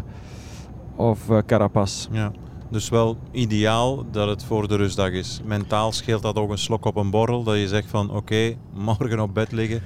of 0.97 1.29
Carapaz. 1.47 2.09
Ja. 2.11 2.33
Dus 2.71 2.89
wel 2.89 3.17
ideaal 3.33 4.05
dat 4.11 4.29
het 4.29 4.45
voor 4.45 4.69
de 4.69 4.77
rustdag 4.77 5.11
is. 5.11 5.41
Mentaal 5.45 5.93
scheelt 5.93 6.23
dat 6.23 6.37
ook 6.37 6.51
een 6.51 6.59
slok 6.59 6.85
op 6.85 6.97
een 6.97 7.11
borrel. 7.11 7.43
Dat 7.43 7.57
je 7.57 7.69
zegt 7.69 7.89
van 7.89 8.11
oké, 8.11 8.55
morgen 8.75 9.21
op 9.21 9.35
bed 9.35 9.53
liggen. 9.53 9.83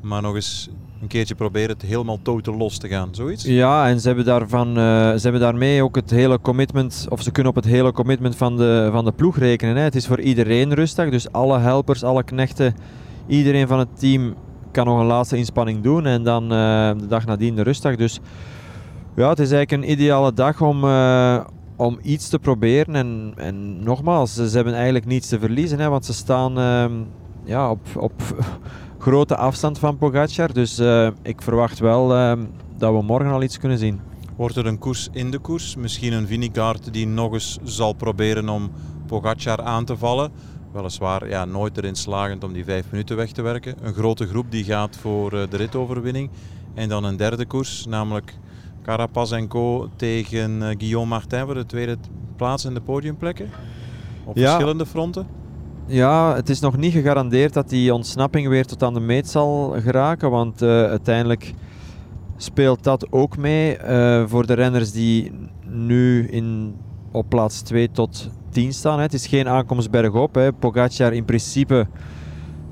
Maar 0.00 0.22
nog 0.22 0.34
eens 0.34 0.68
een 1.00 1.06
keertje 1.06 1.34
proberen 1.34 1.70
het 1.70 1.82
helemaal 1.82 2.18
totaal 2.22 2.56
los 2.56 2.78
te 2.78 2.88
gaan. 2.88 3.08
Zoiets? 3.12 3.44
Ja, 3.44 3.88
en 3.88 4.00
ze 4.00 4.06
hebben, 4.06 4.24
daarvan, 4.24 4.68
uh, 4.68 4.74
ze 4.74 5.20
hebben 5.22 5.40
daarmee 5.40 5.82
ook 5.82 5.96
het 5.96 6.10
hele 6.10 6.40
commitment, 6.40 7.06
of 7.08 7.22
ze 7.22 7.30
kunnen 7.30 7.52
op 7.52 7.62
het 7.62 7.72
hele 7.72 7.92
commitment 7.92 8.36
van 8.36 8.56
de, 8.56 8.88
van 8.92 9.04
de 9.04 9.12
ploeg 9.12 9.38
rekenen. 9.38 9.76
Hè. 9.76 9.82
Het 9.82 9.94
is 9.94 10.06
voor 10.06 10.20
iedereen 10.20 10.74
rustdag, 10.74 11.10
dus 11.10 11.32
alle 11.32 11.58
helpers, 11.58 12.02
alle 12.02 12.22
knechten, 12.22 12.74
iedereen 13.26 13.68
van 13.68 13.78
het 13.78 13.98
team 13.98 14.34
kan 14.72 14.86
nog 14.86 14.98
een 14.98 15.06
laatste 15.06 15.36
inspanning 15.36 15.82
doen. 15.82 16.06
En 16.06 16.22
dan 16.22 16.42
uh, 16.42 16.48
de 16.98 17.06
dag 17.08 17.26
nadien 17.26 17.54
de 17.54 17.62
rustdag. 17.62 17.96
Dus 17.96 18.20
ja, 19.16 19.28
het 19.28 19.38
is 19.38 19.50
eigenlijk 19.50 19.82
een 19.82 19.90
ideale 19.90 20.32
dag 20.32 20.60
om, 20.60 20.84
uh, 20.84 21.44
om 21.76 21.98
iets 22.02 22.28
te 22.28 22.38
proberen. 22.38 22.94
En, 22.94 23.32
en 23.36 23.82
nogmaals, 23.82 24.34
ze 24.34 24.50
hebben 24.56 24.74
eigenlijk 24.74 25.06
niets 25.06 25.28
te 25.28 25.38
verliezen, 25.38 25.78
hè, 25.78 25.88
want 25.88 26.04
ze 26.04 26.12
staan 26.12 26.58
uh, 26.58 27.00
ja, 27.44 27.70
op, 27.70 27.80
op 27.96 28.22
grote 28.98 29.36
afstand 29.36 29.78
van 29.78 29.98
Pogacar. 29.98 30.52
Dus 30.52 30.78
uh, 30.78 31.08
ik 31.22 31.42
verwacht 31.42 31.78
wel 31.78 32.16
uh, 32.16 32.32
dat 32.76 32.92
we 32.92 33.02
morgen 33.02 33.32
al 33.32 33.42
iets 33.42 33.58
kunnen 33.58 33.78
zien. 33.78 34.00
Wordt 34.36 34.56
er 34.56 34.66
een 34.66 34.78
koers 34.78 35.08
in 35.12 35.30
de 35.30 35.38
koers? 35.38 35.76
Misschien 35.76 36.12
een 36.12 36.26
Vingegaard 36.26 36.92
die 36.92 37.06
nog 37.06 37.32
eens 37.32 37.58
zal 37.62 37.92
proberen 37.92 38.48
om 38.48 38.70
Pogacar 39.06 39.62
aan 39.62 39.84
te 39.84 39.96
vallen. 39.96 40.30
Weliswaar 40.72 41.28
ja, 41.28 41.44
nooit 41.44 41.76
erin 41.76 41.94
slagend 41.94 42.44
om 42.44 42.52
die 42.52 42.64
vijf 42.64 42.90
minuten 42.90 43.16
weg 43.16 43.30
te 43.30 43.42
werken. 43.42 43.74
Een 43.82 43.94
grote 43.94 44.26
groep 44.26 44.50
die 44.50 44.64
gaat 44.64 44.96
voor 44.96 45.32
eh, 45.32 45.50
de 45.50 45.56
ritoverwinning. 45.56 46.30
En 46.74 46.88
dan 46.88 47.04
een 47.04 47.16
derde 47.16 47.46
koers, 47.46 47.86
namelijk 47.86 48.34
Carapaz 48.84 49.32
en 49.32 49.48
Co. 49.48 49.88
tegen 49.96 50.60
uh, 50.60 50.68
Guillaume 50.78 51.08
Martin 51.08 51.44
voor 51.44 51.54
de 51.54 51.66
tweede 51.66 51.96
plaats 52.36 52.64
in 52.64 52.74
de 52.74 52.80
podiumplekken? 52.80 53.50
Op 54.24 54.36
ja. 54.36 54.44
verschillende 54.44 54.86
fronten? 54.86 55.26
Ja, 55.86 56.34
het 56.34 56.48
is 56.48 56.60
nog 56.60 56.76
niet 56.76 56.92
gegarandeerd 56.92 57.52
dat 57.52 57.68
die 57.68 57.94
ontsnapping 57.94 58.48
weer 58.48 58.66
tot 58.66 58.82
aan 58.82 58.94
de 58.94 59.00
meet 59.00 59.28
zal 59.28 59.74
geraken. 59.80 60.30
Want 60.30 60.62
uh, 60.62 60.68
uiteindelijk 60.68 61.54
speelt 62.36 62.84
dat 62.84 63.12
ook 63.12 63.36
mee 63.36 63.78
uh, 63.78 64.22
voor 64.26 64.46
de 64.46 64.52
renners 64.52 64.92
die 64.92 65.32
nu 65.66 66.28
in, 66.28 66.76
op 67.10 67.28
plaats 67.28 67.60
2 67.60 67.90
tot 67.90 68.30
10 68.50 68.72
staan. 68.72 68.96
Hè. 68.96 69.02
Het 69.02 69.14
is 69.14 69.26
geen 69.26 69.48
aankomst 69.48 69.90
bergop. 69.90 70.34
Hè. 70.34 70.52
Pogacar 70.52 71.12
in 71.12 71.24
principe 71.24 71.86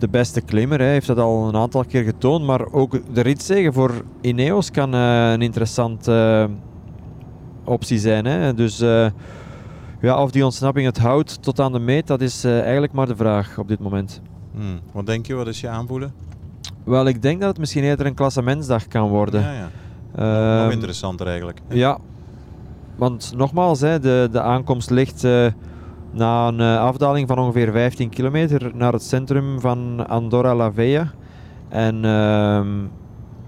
de 0.03 0.09
beste 0.09 0.41
klimmer. 0.41 0.79
Hij 0.79 0.93
heeft 0.93 1.07
dat 1.07 1.19
al 1.19 1.49
een 1.49 1.57
aantal 1.57 1.85
keer 1.85 2.03
getoond. 2.03 2.45
Maar 2.45 2.73
ook 2.73 3.15
de 3.15 3.21
ritzegen 3.21 3.73
voor 3.73 3.91
Ineos 4.21 4.71
kan 4.71 4.95
uh, 4.95 5.31
een 5.31 5.43
interessante 5.43 6.47
uh, 6.49 6.57
optie 7.65 7.99
zijn. 7.99 8.25
Hè. 8.25 8.55
Dus 8.55 8.81
uh, 8.81 9.07
ja, 10.01 10.23
of 10.23 10.31
die 10.31 10.45
ontsnapping 10.45 10.87
het 10.87 10.99
houdt 10.99 11.43
tot 11.43 11.61
aan 11.61 11.73
de 11.73 11.79
meet, 11.79 12.07
dat 12.07 12.21
is 12.21 12.45
eigenlijk 12.45 12.93
maar 12.93 13.07
de 13.07 13.17
vraag 13.17 13.59
op 13.59 13.69
dit 13.69 13.79
moment. 13.79 14.21
Hmm. 14.55 14.81
Wat 14.93 15.07
denk 15.07 15.27
je, 15.27 15.35
wat 15.35 15.47
is 15.47 15.61
je 15.61 15.69
aanvoelen? 15.69 16.15
Wel, 16.85 17.07
ik 17.07 17.23
denk 17.23 17.41
dat 17.41 17.49
het 17.49 17.59
misschien 17.59 17.83
eerder 17.83 18.07
een 18.07 18.15
klassementsdag 18.15 18.89
kan 18.89 19.09
worden. 19.09 19.41
Ja, 19.41 19.53
ja. 19.53 19.71
Nog, 20.15 20.63
nog 20.65 20.73
interessanter 20.73 21.27
eigenlijk. 21.27 21.61
Hè? 21.69 21.75
Ja, 21.75 21.99
want 22.97 23.33
nogmaals, 23.37 23.81
hè, 23.81 24.01
de, 24.01 24.29
de 24.33 24.41
aankomst 24.41 24.91
ligt 24.91 25.27
na 26.13 26.49
een 26.49 26.61
uh, 26.61 26.81
afdaling 26.81 27.29
van 27.29 27.39
ongeveer 27.39 27.73
15 27.73 28.09
kilometer 28.09 28.71
naar 28.75 28.93
het 28.93 29.03
centrum 29.03 29.61
van 29.61 30.09
Andorra 30.09 30.55
la 30.55 30.73
Vella. 30.73 31.13
En 31.69 31.97
uh, 31.97 32.63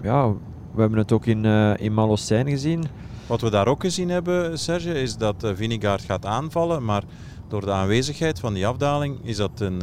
ja, 0.01 0.33
we 0.73 0.81
hebben 0.81 0.99
het 0.99 1.11
ook 1.11 1.25
in, 1.25 1.43
uh, 1.43 1.77
in 1.77 1.93
Malocijn 1.93 2.49
gezien. 2.49 2.83
Wat 3.27 3.41
we 3.41 3.49
daar 3.49 3.67
ook 3.67 3.81
gezien 3.81 4.09
hebben, 4.09 4.59
Serge, 4.59 5.01
is 5.01 5.17
dat 5.17 5.43
uh, 5.43 5.51
Vinegaard 5.53 6.01
gaat 6.01 6.25
aanvallen, 6.25 6.85
maar 6.85 7.03
door 7.47 7.61
de 7.61 7.71
aanwezigheid 7.71 8.39
van 8.39 8.53
die 8.53 8.67
afdaling 8.67 9.19
is 9.23 9.37
dat 9.37 9.59
een 9.59 9.81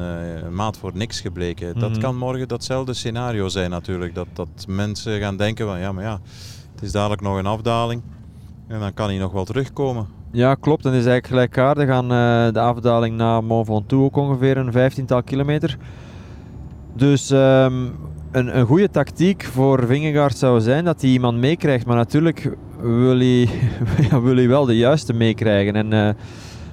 maat 0.54 0.76
voor 0.76 0.90
niks 0.94 1.20
gebleken. 1.20 1.66
Mm 1.66 1.72
-hmm. 1.72 1.80
Dat 1.80 1.90
mhm. 1.90 2.00
kan 2.00 2.16
morgen 2.16 2.48
datzelfde 2.48 2.94
scenario 2.94 3.48
zijn 3.48 3.70
natuurlijk, 3.70 4.14
dat, 4.14 4.26
dat 4.32 4.64
mensen 4.68 5.20
gaan 5.20 5.36
denken 5.36 5.66
van 5.66 5.78
ja, 5.78 5.92
maar 5.92 6.04
ja, 6.04 6.20
het 6.74 6.82
is 6.82 6.92
dadelijk 6.92 7.22
nog 7.22 7.36
een 7.38 7.46
afdaling 7.46 8.02
en 8.66 8.80
dan 8.80 8.94
kan 8.94 9.08
hij 9.08 9.18
nog 9.18 9.32
wel 9.32 9.44
terugkomen. 9.44 10.21
Ja, 10.34 10.54
klopt. 10.54 10.84
En 10.84 10.90
is 10.90 11.06
eigenlijk 11.06 11.26
gelijkaardig 11.26 11.88
aan 11.88 12.04
uh, 12.04 12.52
de 12.52 12.60
afdaling 12.60 13.16
naar 13.16 13.44
Mont 13.44 13.66
Ventoux, 13.66 14.04
ook 14.04 14.16
ongeveer 14.16 14.56
een 14.56 14.72
vijftiental 14.72 15.22
kilometer. 15.22 15.78
Dus 16.94 17.30
um, 17.30 17.94
een, 18.30 18.58
een 18.58 18.66
goede 18.66 18.90
tactiek 18.90 19.44
voor 19.44 19.86
Vingegaard 19.86 20.36
zou 20.36 20.60
zijn 20.60 20.84
dat 20.84 21.00
hij 21.00 21.10
iemand 21.10 21.38
meekrijgt. 21.38 21.86
Maar 21.86 21.96
natuurlijk 21.96 22.56
wil 22.80 23.18
hij, 23.18 23.48
wil 24.24 24.36
hij 24.36 24.48
wel 24.48 24.64
de 24.64 24.76
juiste 24.76 25.12
meekrijgen. 25.12 25.74
En 25.74 25.92
eh, 25.92 26.14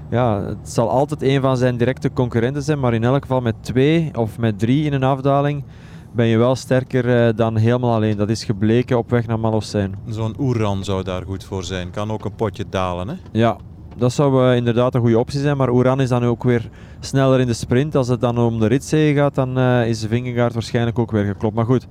ja, 0.10 0.44
het 0.44 0.70
zal 0.70 0.90
altijd 0.90 1.22
een 1.22 1.42
van 1.42 1.58
zijn 1.58 1.78
directe 1.78 2.14
concurrenten 2.14 2.64
zijn, 2.64 2.80
maar 2.80 2.94
in 2.94 3.04
elk 3.04 3.22
geval 3.22 3.42
met 3.42 3.56
twee 3.62 4.12
of 4.14 4.38
met 4.38 4.60
drie 4.60 4.86
in 4.86 4.94
een 4.94 5.04
afdaling 5.04 5.64
ben 6.12 6.26
je 6.26 6.38
wel 6.38 6.56
sterker 6.56 7.28
eh, 7.28 7.36
dan 7.36 7.58
helemaal 7.58 7.94
alleen. 7.94 8.18
Dat 8.18 8.30
is 8.30 8.44
gebleken 8.44 8.98
op 8.98 9.10
weg 9.10 9.28
naar 9.28 9.40
Malocijn. 9.40 9.96
Zo'n 10.08 10.36
Oeran 10.40 10.84
zou 10.84 11.04
daar 11.04 11.24
goed 11.26 11.44
voor 11.44 11.64
zijn. 11.64 11.92
Kan 11.92 12.12
ook 12.12 12.26
een 12.26 12.36
potje 12.36 12.66
dalen, 12.70 13.08
hè? 13.08 13.16
Ja, 13.32 13.58
dat 13.98 14.14
zou 14.14 14.50
eh, 14.50 14.56
inderdaad 14.56 14.96
een 14.96 15.02
goede 15.02 15.20
optie 15.20 15.40
zijn. 15.40 15.58
Maar 15.58 15.70
Oeran 15.70 16.02
is 16.02 16.10
dan 16.10 16.24
ook 16.24 16.44
weer 16.44 16.70
sneller 17.00 17.40
in 17.40 17.48
de 17.48 17.54
sprint. 17.54 17.96
Als 17.96 18.08
het 18.08 18.22
dan 18.22 18.38
om 18.38 18.60
de 18.60 18.68
ritzee 18.68 19.14
gaat, 19.14 19.36
dan 19.36 19.58
uh, 19.58 19.88
is 19.88 20.06
Vingegaard 20.06 20.54
waarschijnlijk 20.54 21.00
ook 21.00 21.12
weer 21.12 21.26
geklopt. 21.26 21.56
Maar 21.56 21.66
goed, 21.66 21.88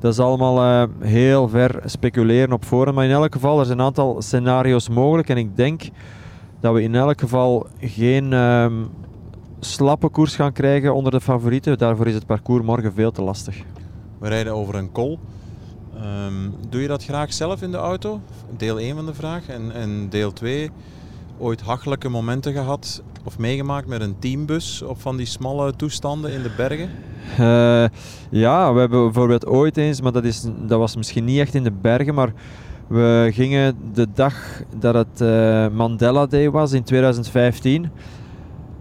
dat 0.00 0.12
is 0.12 0.18
allemaal 0.18 0.88
heel 1.00 1.48
ver 1.48 1.82
speculeren 1.84 2.52
op 2.52 2.64
voorhand. 2.64 2.96
Maar 2.96 3.04
in 3.04 3.10
elk 3.10 3.32
geval, 3.32 3.58
er 3.58 3.66
zijn 3.66 3.78
een 3.78 3.84
aantal 3.84 4.22
scenario's 4.22 4.88
mogelijk. 4.88 5.28
En 5.28 5.36
ik 5.36 5.56
denk 5.56 5.82
dat 6.60 6.74
we 6.74 6.82
in 6.82 6.94
elk 6.94 7.20
geval 7.20 7.66
geen 7.80 8.32
um, 8.32 8.90
slappe 9.64 10.08
koers 10.08 10.36
gaan 10.36 10.52
krijgen 10.52 10.94
onder 10.94 11.12
de 11.12 11.20
favorieten. 11.20 11.78
Daarvoor 11.78 12.06
is 12.06 12.14
het 12.14 12.26
parcours 12.26 12.64
morgen 12.64 12.92
veel 12.92 13.10
te 13.10 13.22
lastig. 13.22 13.56
We 14.18 14.28
rijden 14.28 14.54
over 14.54 14.74
een 14.74 14.92
kol. 14.92 15.18
Um, 16.26 16.54
doe 16.68 16.80
je 16.80 16.88
dat 16.88 17.04
graag 17.04 17.32
zelf 17.32 17.62
in 17.62 17.70
de 17.70 17.76
auto? 17.76 18.20
Deel 18.56 18.78
1 18.78 18.94
van 18.94 19.06
de 19.06 19.14
vraag. 19.14 19.48
En, 19.48 19.72
en 19.72 20.08
deel 20.08 20.32
2, 20.32 20.70
ooit 21.38 21.60
hachelijke 21.60 22.08
momenten 22.08 22.52
gehad 22.52 23.02
of 23.24 23.38
meegemaakt 23.38 23.86
met 23.86 24.00
een 24.00 24.18
teambus 24.18 24.82
op 24.82 25.00
van 25.00 25.16
die 25.16 25.26
smalle 25.26 25.76
toestanden 25.76 26.32
in 26.32 26.42
de 26.42 26.50
bergen? 26.56 26.90
Uh, 27.40 27.84
ja, 28.30 28.72
we 28.72 28.80
hebben 28.80 29.02
bijvoorbeeld 29.02 29.46
ooit 29.46 29.76
eens, 29.76 30.00
maar 30.00 30.12
dat, 30.12 30.24
is, 30.24 30.42
dat 30.42 30.78
was 30.78 30.96
misschien 30.96 31.24
niet 31.24 31.38
echt 31.38 31.54
in 31.54 31.62
de 31.62 31.72
bergen, 31.72 32.14
maar 32.14 32.32
we 32.86 33.30
gingen 33.32 33.76
de 33.92 34.06
dag 34.14 34.62
dat 34.76 34.94
het 34.94 35.20
uh, 35.20 35.68
Mandela 35.68 36.26
Day 36.26 36.50
was 36.50 36.72
in 36.72 36.82
2015, 36.82 37.90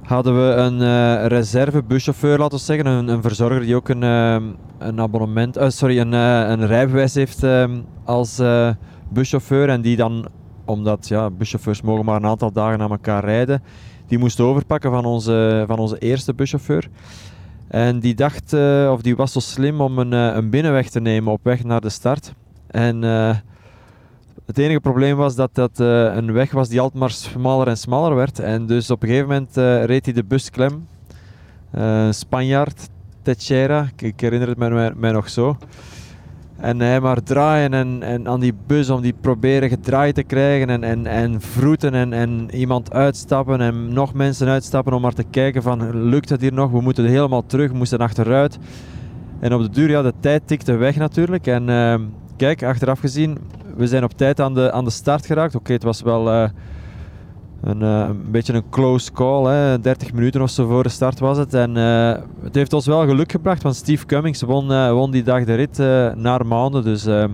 hadden 0.04 0.36
we 0.36 0.54
een 0.54 0.80
uh, 0.80 1.26
reservebuschauffeur, 1.26 2.38
laten 2.38 2.58
we 2.58 2.64
zeggen, 2.64 2.86
een, 2.86 3.08
een, 3.08 3.22
verzorger 3.22 3.62
die 3.62 3.76
ook 3.76 3.90
een, 3.90 4.02
een 4.02 5.00
abonnement, 5.00 5.58
sorry, 5.68 6.00
een, 6.00 6.12
een 6.12 6.68
rijbewijs 6.68 7.14
heeft 7.14 7.46
als 8.04 8.42
buschauffeur 9.10 9.70
en 9.70 9.82
die 9.82 9.96
dan 9.96 10.28
omdat 10.66 11.08
ja, 11.08 11.30
buschauffeurs 11.30 11.82
mogen 11.82 12.06
maar 12.06 12.16
een 12.16 12.26
aantal 12.26 12.52
dagen 12.52 12.82
aan 12.82 12.92
elkaar 12.92 13.26
rijden. 13.26 13.64
Die 14.08 14.18
moest 14.18 14.40
overpakken 14.40 14.92
van 14.92 15.06
onze, 15.06 15.64
van 15.68 15.80
onze 15.80 15.98
eerste 15.98 16.34
buschauffeur. 16.34 16.90
En 17.68 18.00
die 18.00 18.16
dacht, 18.16 18.54
of 18.90 19.02
die 19.02 19.16
was 19.16 19.32
zo 19.32 19.40
slim 19.40 19.82
om 19.82 20.00
een, 20.00 20.12
een 20.12 20.50
binnenweg 20.50 20.90
te 20.90 21.00
nemen 21.00 21.34
op 21.34 21.44
weg 21.44 21.64
naar 21.64 21.82
de 21.82 21.90
start. 21.90 22.34
En 22.68 23.04
het 24.46 24.58
enige 24.58 24.80
probleem 24.80 25.16
was 25.16 25.36
dat 25.36 25.56
dat 25.56 25.80
een 25.80 26.32
weg 26.32 26.52
was 26.52 26.70
die 26.70 26.82
altijd 26.82 27.00
maar 27.00 27.12
smaller 27.12 27.68
en 27.68 27.78
smaller 27.78 28.16
werd. 28.16 28.40
En 28.40 28.66
dus 28.66 28.92
op 28.92 29.04
een 29.04 29.08
gegeven 29.08 29.30
moment 29.30 29.56
reed 29.88 30.06
hij 30.06 30.14
de 30.14 30.24
bus 30.24 30.50
klem. 30.50 30.88
Spanjaard, 32.10 32.90
Teixeira, 33.22 33.90
ik 33.98 34.20
herinner 34.20 34.48
het 34.48 34.98
mij, 34.98 35.12
nog 35.12 35.30
zo. 35.30 35.58
En 36.58 36.80
hij 36.80 37.00
maar 37.00 37.24
draaien 37.24 37.74
en, 37.74 38.04
en 38.04 38.28
aan 38.28 38.40
die 38.40 38.54
bus 38.68 38.90
om 38.90 39.02
die 39.02 39.14
proberen 39.22 39.70
gedraaid 39.70 40.16
te 40.16 40.24
krijgen 40.24 40.70
en, 40.70 40.84
en, 40.84 41.08
en 41.08 41.42
vroeten 41.42 41.94
en, 41.94 42.14
en 42.14 42.50
iemand 42.56 42.94
uitstappen 42.94 43.62
en 43.62 43.94
nog 43.94 44.14
mensen 44.14 44.48
uitstappen 44.48 44.94
om 44.94 45.02
maar 45.02 45.14
te 45.14 45.24
kijken 45.30 45.62
van 45.62 46.10
lukt 46.10 46.30
het 46.30 46.42
hier 46.42 46.54
nog, 46.54 46.72
we 46.72 46.82
moeten 46.82 47.06
helemaal 47.06 47.46
terug, 47.46 47.72
we 47.72 47.78
moesten 47.78 48.00
achteruit. 48.00 48.58
En 49.40 49.54
op 49.54 49.62
de 49.62 49.70
duur, 49.70 49.90
ja, 49.90 50.02
de 50.02 50.14
tijd 50.20 50.48
tikte 50.48 50.76
weg 50.76 50.96
natuurlijk. 50.96 51.48
En 51.48 51.70
uh, 51.70 51.96
kijk, 52.38 52.64
achteraf 52.64 53.00
gezien, 53.00 53.38
we 53.76 53.88
zijn 53.88 54.04
op 54.04 54.12
tijd 54.12 54.40
aan 54.40 54.54
de, 54.54 54.72
aan 54.72 54.84
de 54.84 54.90
start 54.90 55.26
geraakt. 55.26 55.56
Oké, 55.56 55.64
okay, 55.64 55.76
het 55.76 55.84
was 55.84 56.02
wel... 56.02 56.28
Uh, 56.28 56.50
een, 57.62 57.82
uh, 57.82 58.00
een, 58.00 58.32
beetje 58.32 58.54
een 58.54 58.70
close 58.70 59.12
call. 59.12 59.46
Hè. 59.46 59.80
30 59.80 60.14
minuten 60.14 60.42
of 60.42 60.50
zo 60.50 60.68
voor 60.68 60.84
de 60.84 60.90
start 60.90 61.20
was 61.20 61.38
het. 61.38 61.54
En 61.54 61.76
uh, 61.76 62.14
het 62.44 62.56
heeft 62.56 62.74
ons 62.74 62.86
wel 62.86 63.06
geluk 63.06 63.32
gebracht, 63.32 63.64
want 63.64 63.76
Steve 63.76 64.06
Cummings 64.06 64.42
won, 64.42 64.92
won 64.92 65.12
die 65.12 65.24
dag 65.24 65.44
de 65.44 65.56
rit 65.56 65.78
naar 66.18 66.46
maanden. 66.46 66.84
Dus 66.84 67.06
ehm, 67.06 67.32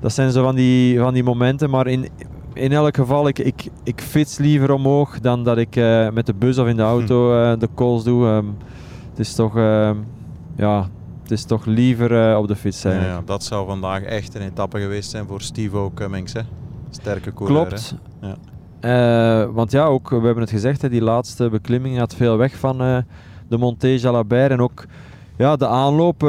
dat 0.00 0.12
zijn 0.12 0.30
zo 0.30 0.42
van 0.42 0.54
die, 0.54 0.98
van 0.98 1.14
die 1.14 1.22
momenten. 1.22 1.70
Maar 1.70 1.86
in, 1.86 2.08
in 2.52 2.72
elk 2.72 2.96
geval, 2.96 3.28
ik, 3.28 3.38
ik, 3.38 3.68
ik 3.82 4.00
fiets 4.00 4.38
liever 4.38 4.72
omhoog 4.72 5.20
dan 5.20 5.44
dat 5.44 5.58
ik 5.58 5.74
met 6.12 6.26
de 6.26 6.34
bus 6.34 6.58
of 6.58 6.66
in 6.66 6.76
de 6.76 6.82
auto 6.82 7.32
hm. 7.32 7.58
de 7.58 7.68
calls 7.74 8.04
doe. 8.04 8.26
Um, 8.26 8.56
het 9.10 9.26
is 9.26 9.34
toch, 9.34 9.56
ehm, 9.56 9.96
ja, 10.56 10.88
het 11.28 11.38
is 11.38 11.44
toch 11.44 11.64
liever 11.64 12.36
op 12.36 12.48
de 12.48 12.56
fiets 12.56 12.80
zijn. 12.80 13.00
Ja, 13.00 13.06
ja, 13.06 13.22
dat 13.24 13.44
zou 13.44 13.66
vandaag 13.66 14.02
echt 14.02 14.34
een 14.34 14.42
etappe 14.42 14.80
geweest 14.80 15.10
zijn 15.10 15.26
voor 15.26 15.40
Steve 15.40 15.90
Cummings. 15.94 16.32
Hè? 16.32 16.40
Sterke 16.90 17.34
coureur. 17.34 17.66
Klopt. 17.66 17.94
Ja. 18.20 18.36
Uh, 18.80 19.54
want 19.54 19.70
ja, 19.70 19.84
ook, 19.84 20.10
we 20.10 20.14
hebben 20.14 20.40
het 20.40 20.50
gezegd, 20.50 20.82
hè, 20.82 20.88
die 20.88 21.02
laatste 21.02 21.48
beklimming 21.48 21.98
had 21.98 22.14
veel 22.14 22.36
weg 22.36 22.56
van 22.56 22.78
de 23.48 23.58
Monté 23.58 23.88
Jalabert. 23.88 24.50
En 24.50 24.60
ook 24.60 24.84
ja, 25.36 25.56
de 25.56 25.66
aanloop. 25.66 26.22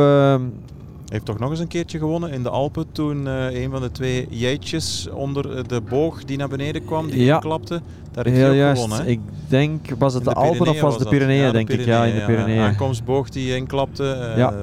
Heeft 1.10 1.26
toch 1.26 1.40
nog 1.40 1.50
eens 1.50 1.60
een 1.60 1.68
keertje 1.68 1.98
gewonnen 1.98 2.32
in 2.32 2.44
de 2.44 2.50
Alpen 2.50 2.92
toen 2.92 3.26
een 3.26 3.72
van 3.72 3.82
de 3.82 3.92
twee 3.92 4.28
jeitjes 4.30 5.10
onder 5.10 5.68
de 5.68 5.82
boog 5.82 6.24
die 6.24 6.38
naar 6.38 6.50
beneden 6.50 6.86
kwam, 6.86 7.10
die 7.10 7.24
ja. 7.24 7.40
klapte. 7.40 7.82
Daar 8.12 8.26
heeft 8.26 8.38
hij 8.38 8.56
juist. 8.56 8.82
gewonnen. 8.82 9.06
Hè? 9.06 9.12
Ik 9.12 9.20
denk, 9.48 9.90
was 9.98 10.14
het 10.14 10.24
de, 10.24 10.30
de 10.30 10.36
Alpen 10.36 10.68
of 10.68 10.82
was 10.82 10.94
het 10.94 11.04
de 11.04 11.10
Pyreneeën, 11.10 11.42
ja, 11.42 11.52
denk 11.52 11.70
ik? 11.70 11.86
Ja, 11.86 12.06
in 12.06 12.16
de 12.16 12.26
Pyreneeën. 12.26 12.62
Aankomstboog 12.62 13.30
die 13.30 13.56
inklapte, 13.56 14.34
ja. 14.36 14.54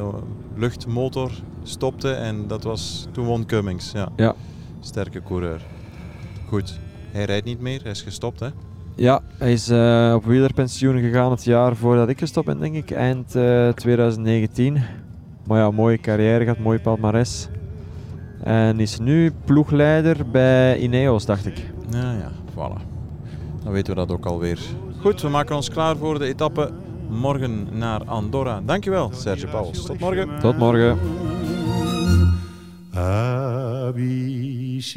luchtmotor 0.57 1.31
stopte 1.63 2.11
en 2.13 2.47
dat 2.47 2.63
was, 2.63 3.07
toen 3.13 3.25
won 3.25 3.47
Cummings. 3.47 3.93
Ja. 3.93 4.09
ja. 4.17 4.35
Sterke 4.81 5.23
coureur. 5.23 5.61
Goed. 6.49 6.79
Hij 7.11 7.25
rijdt 7.25 7.45
niet 7.45 7.61
meer, 7.61 7.83
hij 7.83 7.91
is 7.91 8.03
gestopt 8.03 8.41
hè? 8.41 8.49
Ja, 8.95 9.21
hij 9.39 9.53
is 9.53 9.71
uh, 9.71 10.13
op 10.17 10.25
wielerpensioen 10.25 11.01
gegaan 11.01 11.31
het 11.31 11.45
jaar 11.45 11.77
voordat 11.77 12.09
ik 12.09 12.19
gestopt 12.19 12.47
ben, 12.47 12.59
denk 12.59 12.75
ik, 12.75 12.91
eind 12.91 13.35
uh, 13.35 13.69
eh, 13.69 13.75
2019. 13.75 14.83
Maar 15.47 15.59
ja, 15.59 15.71
mooie 15.71 15.99
carrière 15.99 16.45
gehad, 16.45 16.59
mooi 16.59 16.79
palmares. 16.79 17.49
En 18.43 18.81
is 18.81 18.99
nu 18.99 19.33
ploegleider 19.45 20.31
bij 20.31 20.79
Ineos, 20.79 21.25
dacht 21.25 21.47
ik. 21.47 21.71
Ja, 21.91 22.13
ja, 22.13 22.31
voilà. 22.51 22.83
Dan 23.63 23.73
weten 23.73 23.95
we 23.95 23.99
dat 24.07 24.11
ook 24.11 24.27
alweer. 24.27 24.59
Goed, 25.01 25.21
we 25.21 25.29
maken 25.29 25.57
ons 25.57 25.71
klaar 25.71 25.97
voor 25.97 26.19
de 26.19 26.27
etappe 26.27 26.71
morgen 27.09 27.69
naar 27.73 28.05
Andorra. 28.05 28.61
Dankjewel, 28.65 29.11
Serge 29.13 29.47
Pauwels. 29.47 29.85
Tot 29.85 29.99
morgen. 29.99 30.41
Tot 30.41 30.59
morgen. 30.59 30.99
bicyclette. 33.95 34.97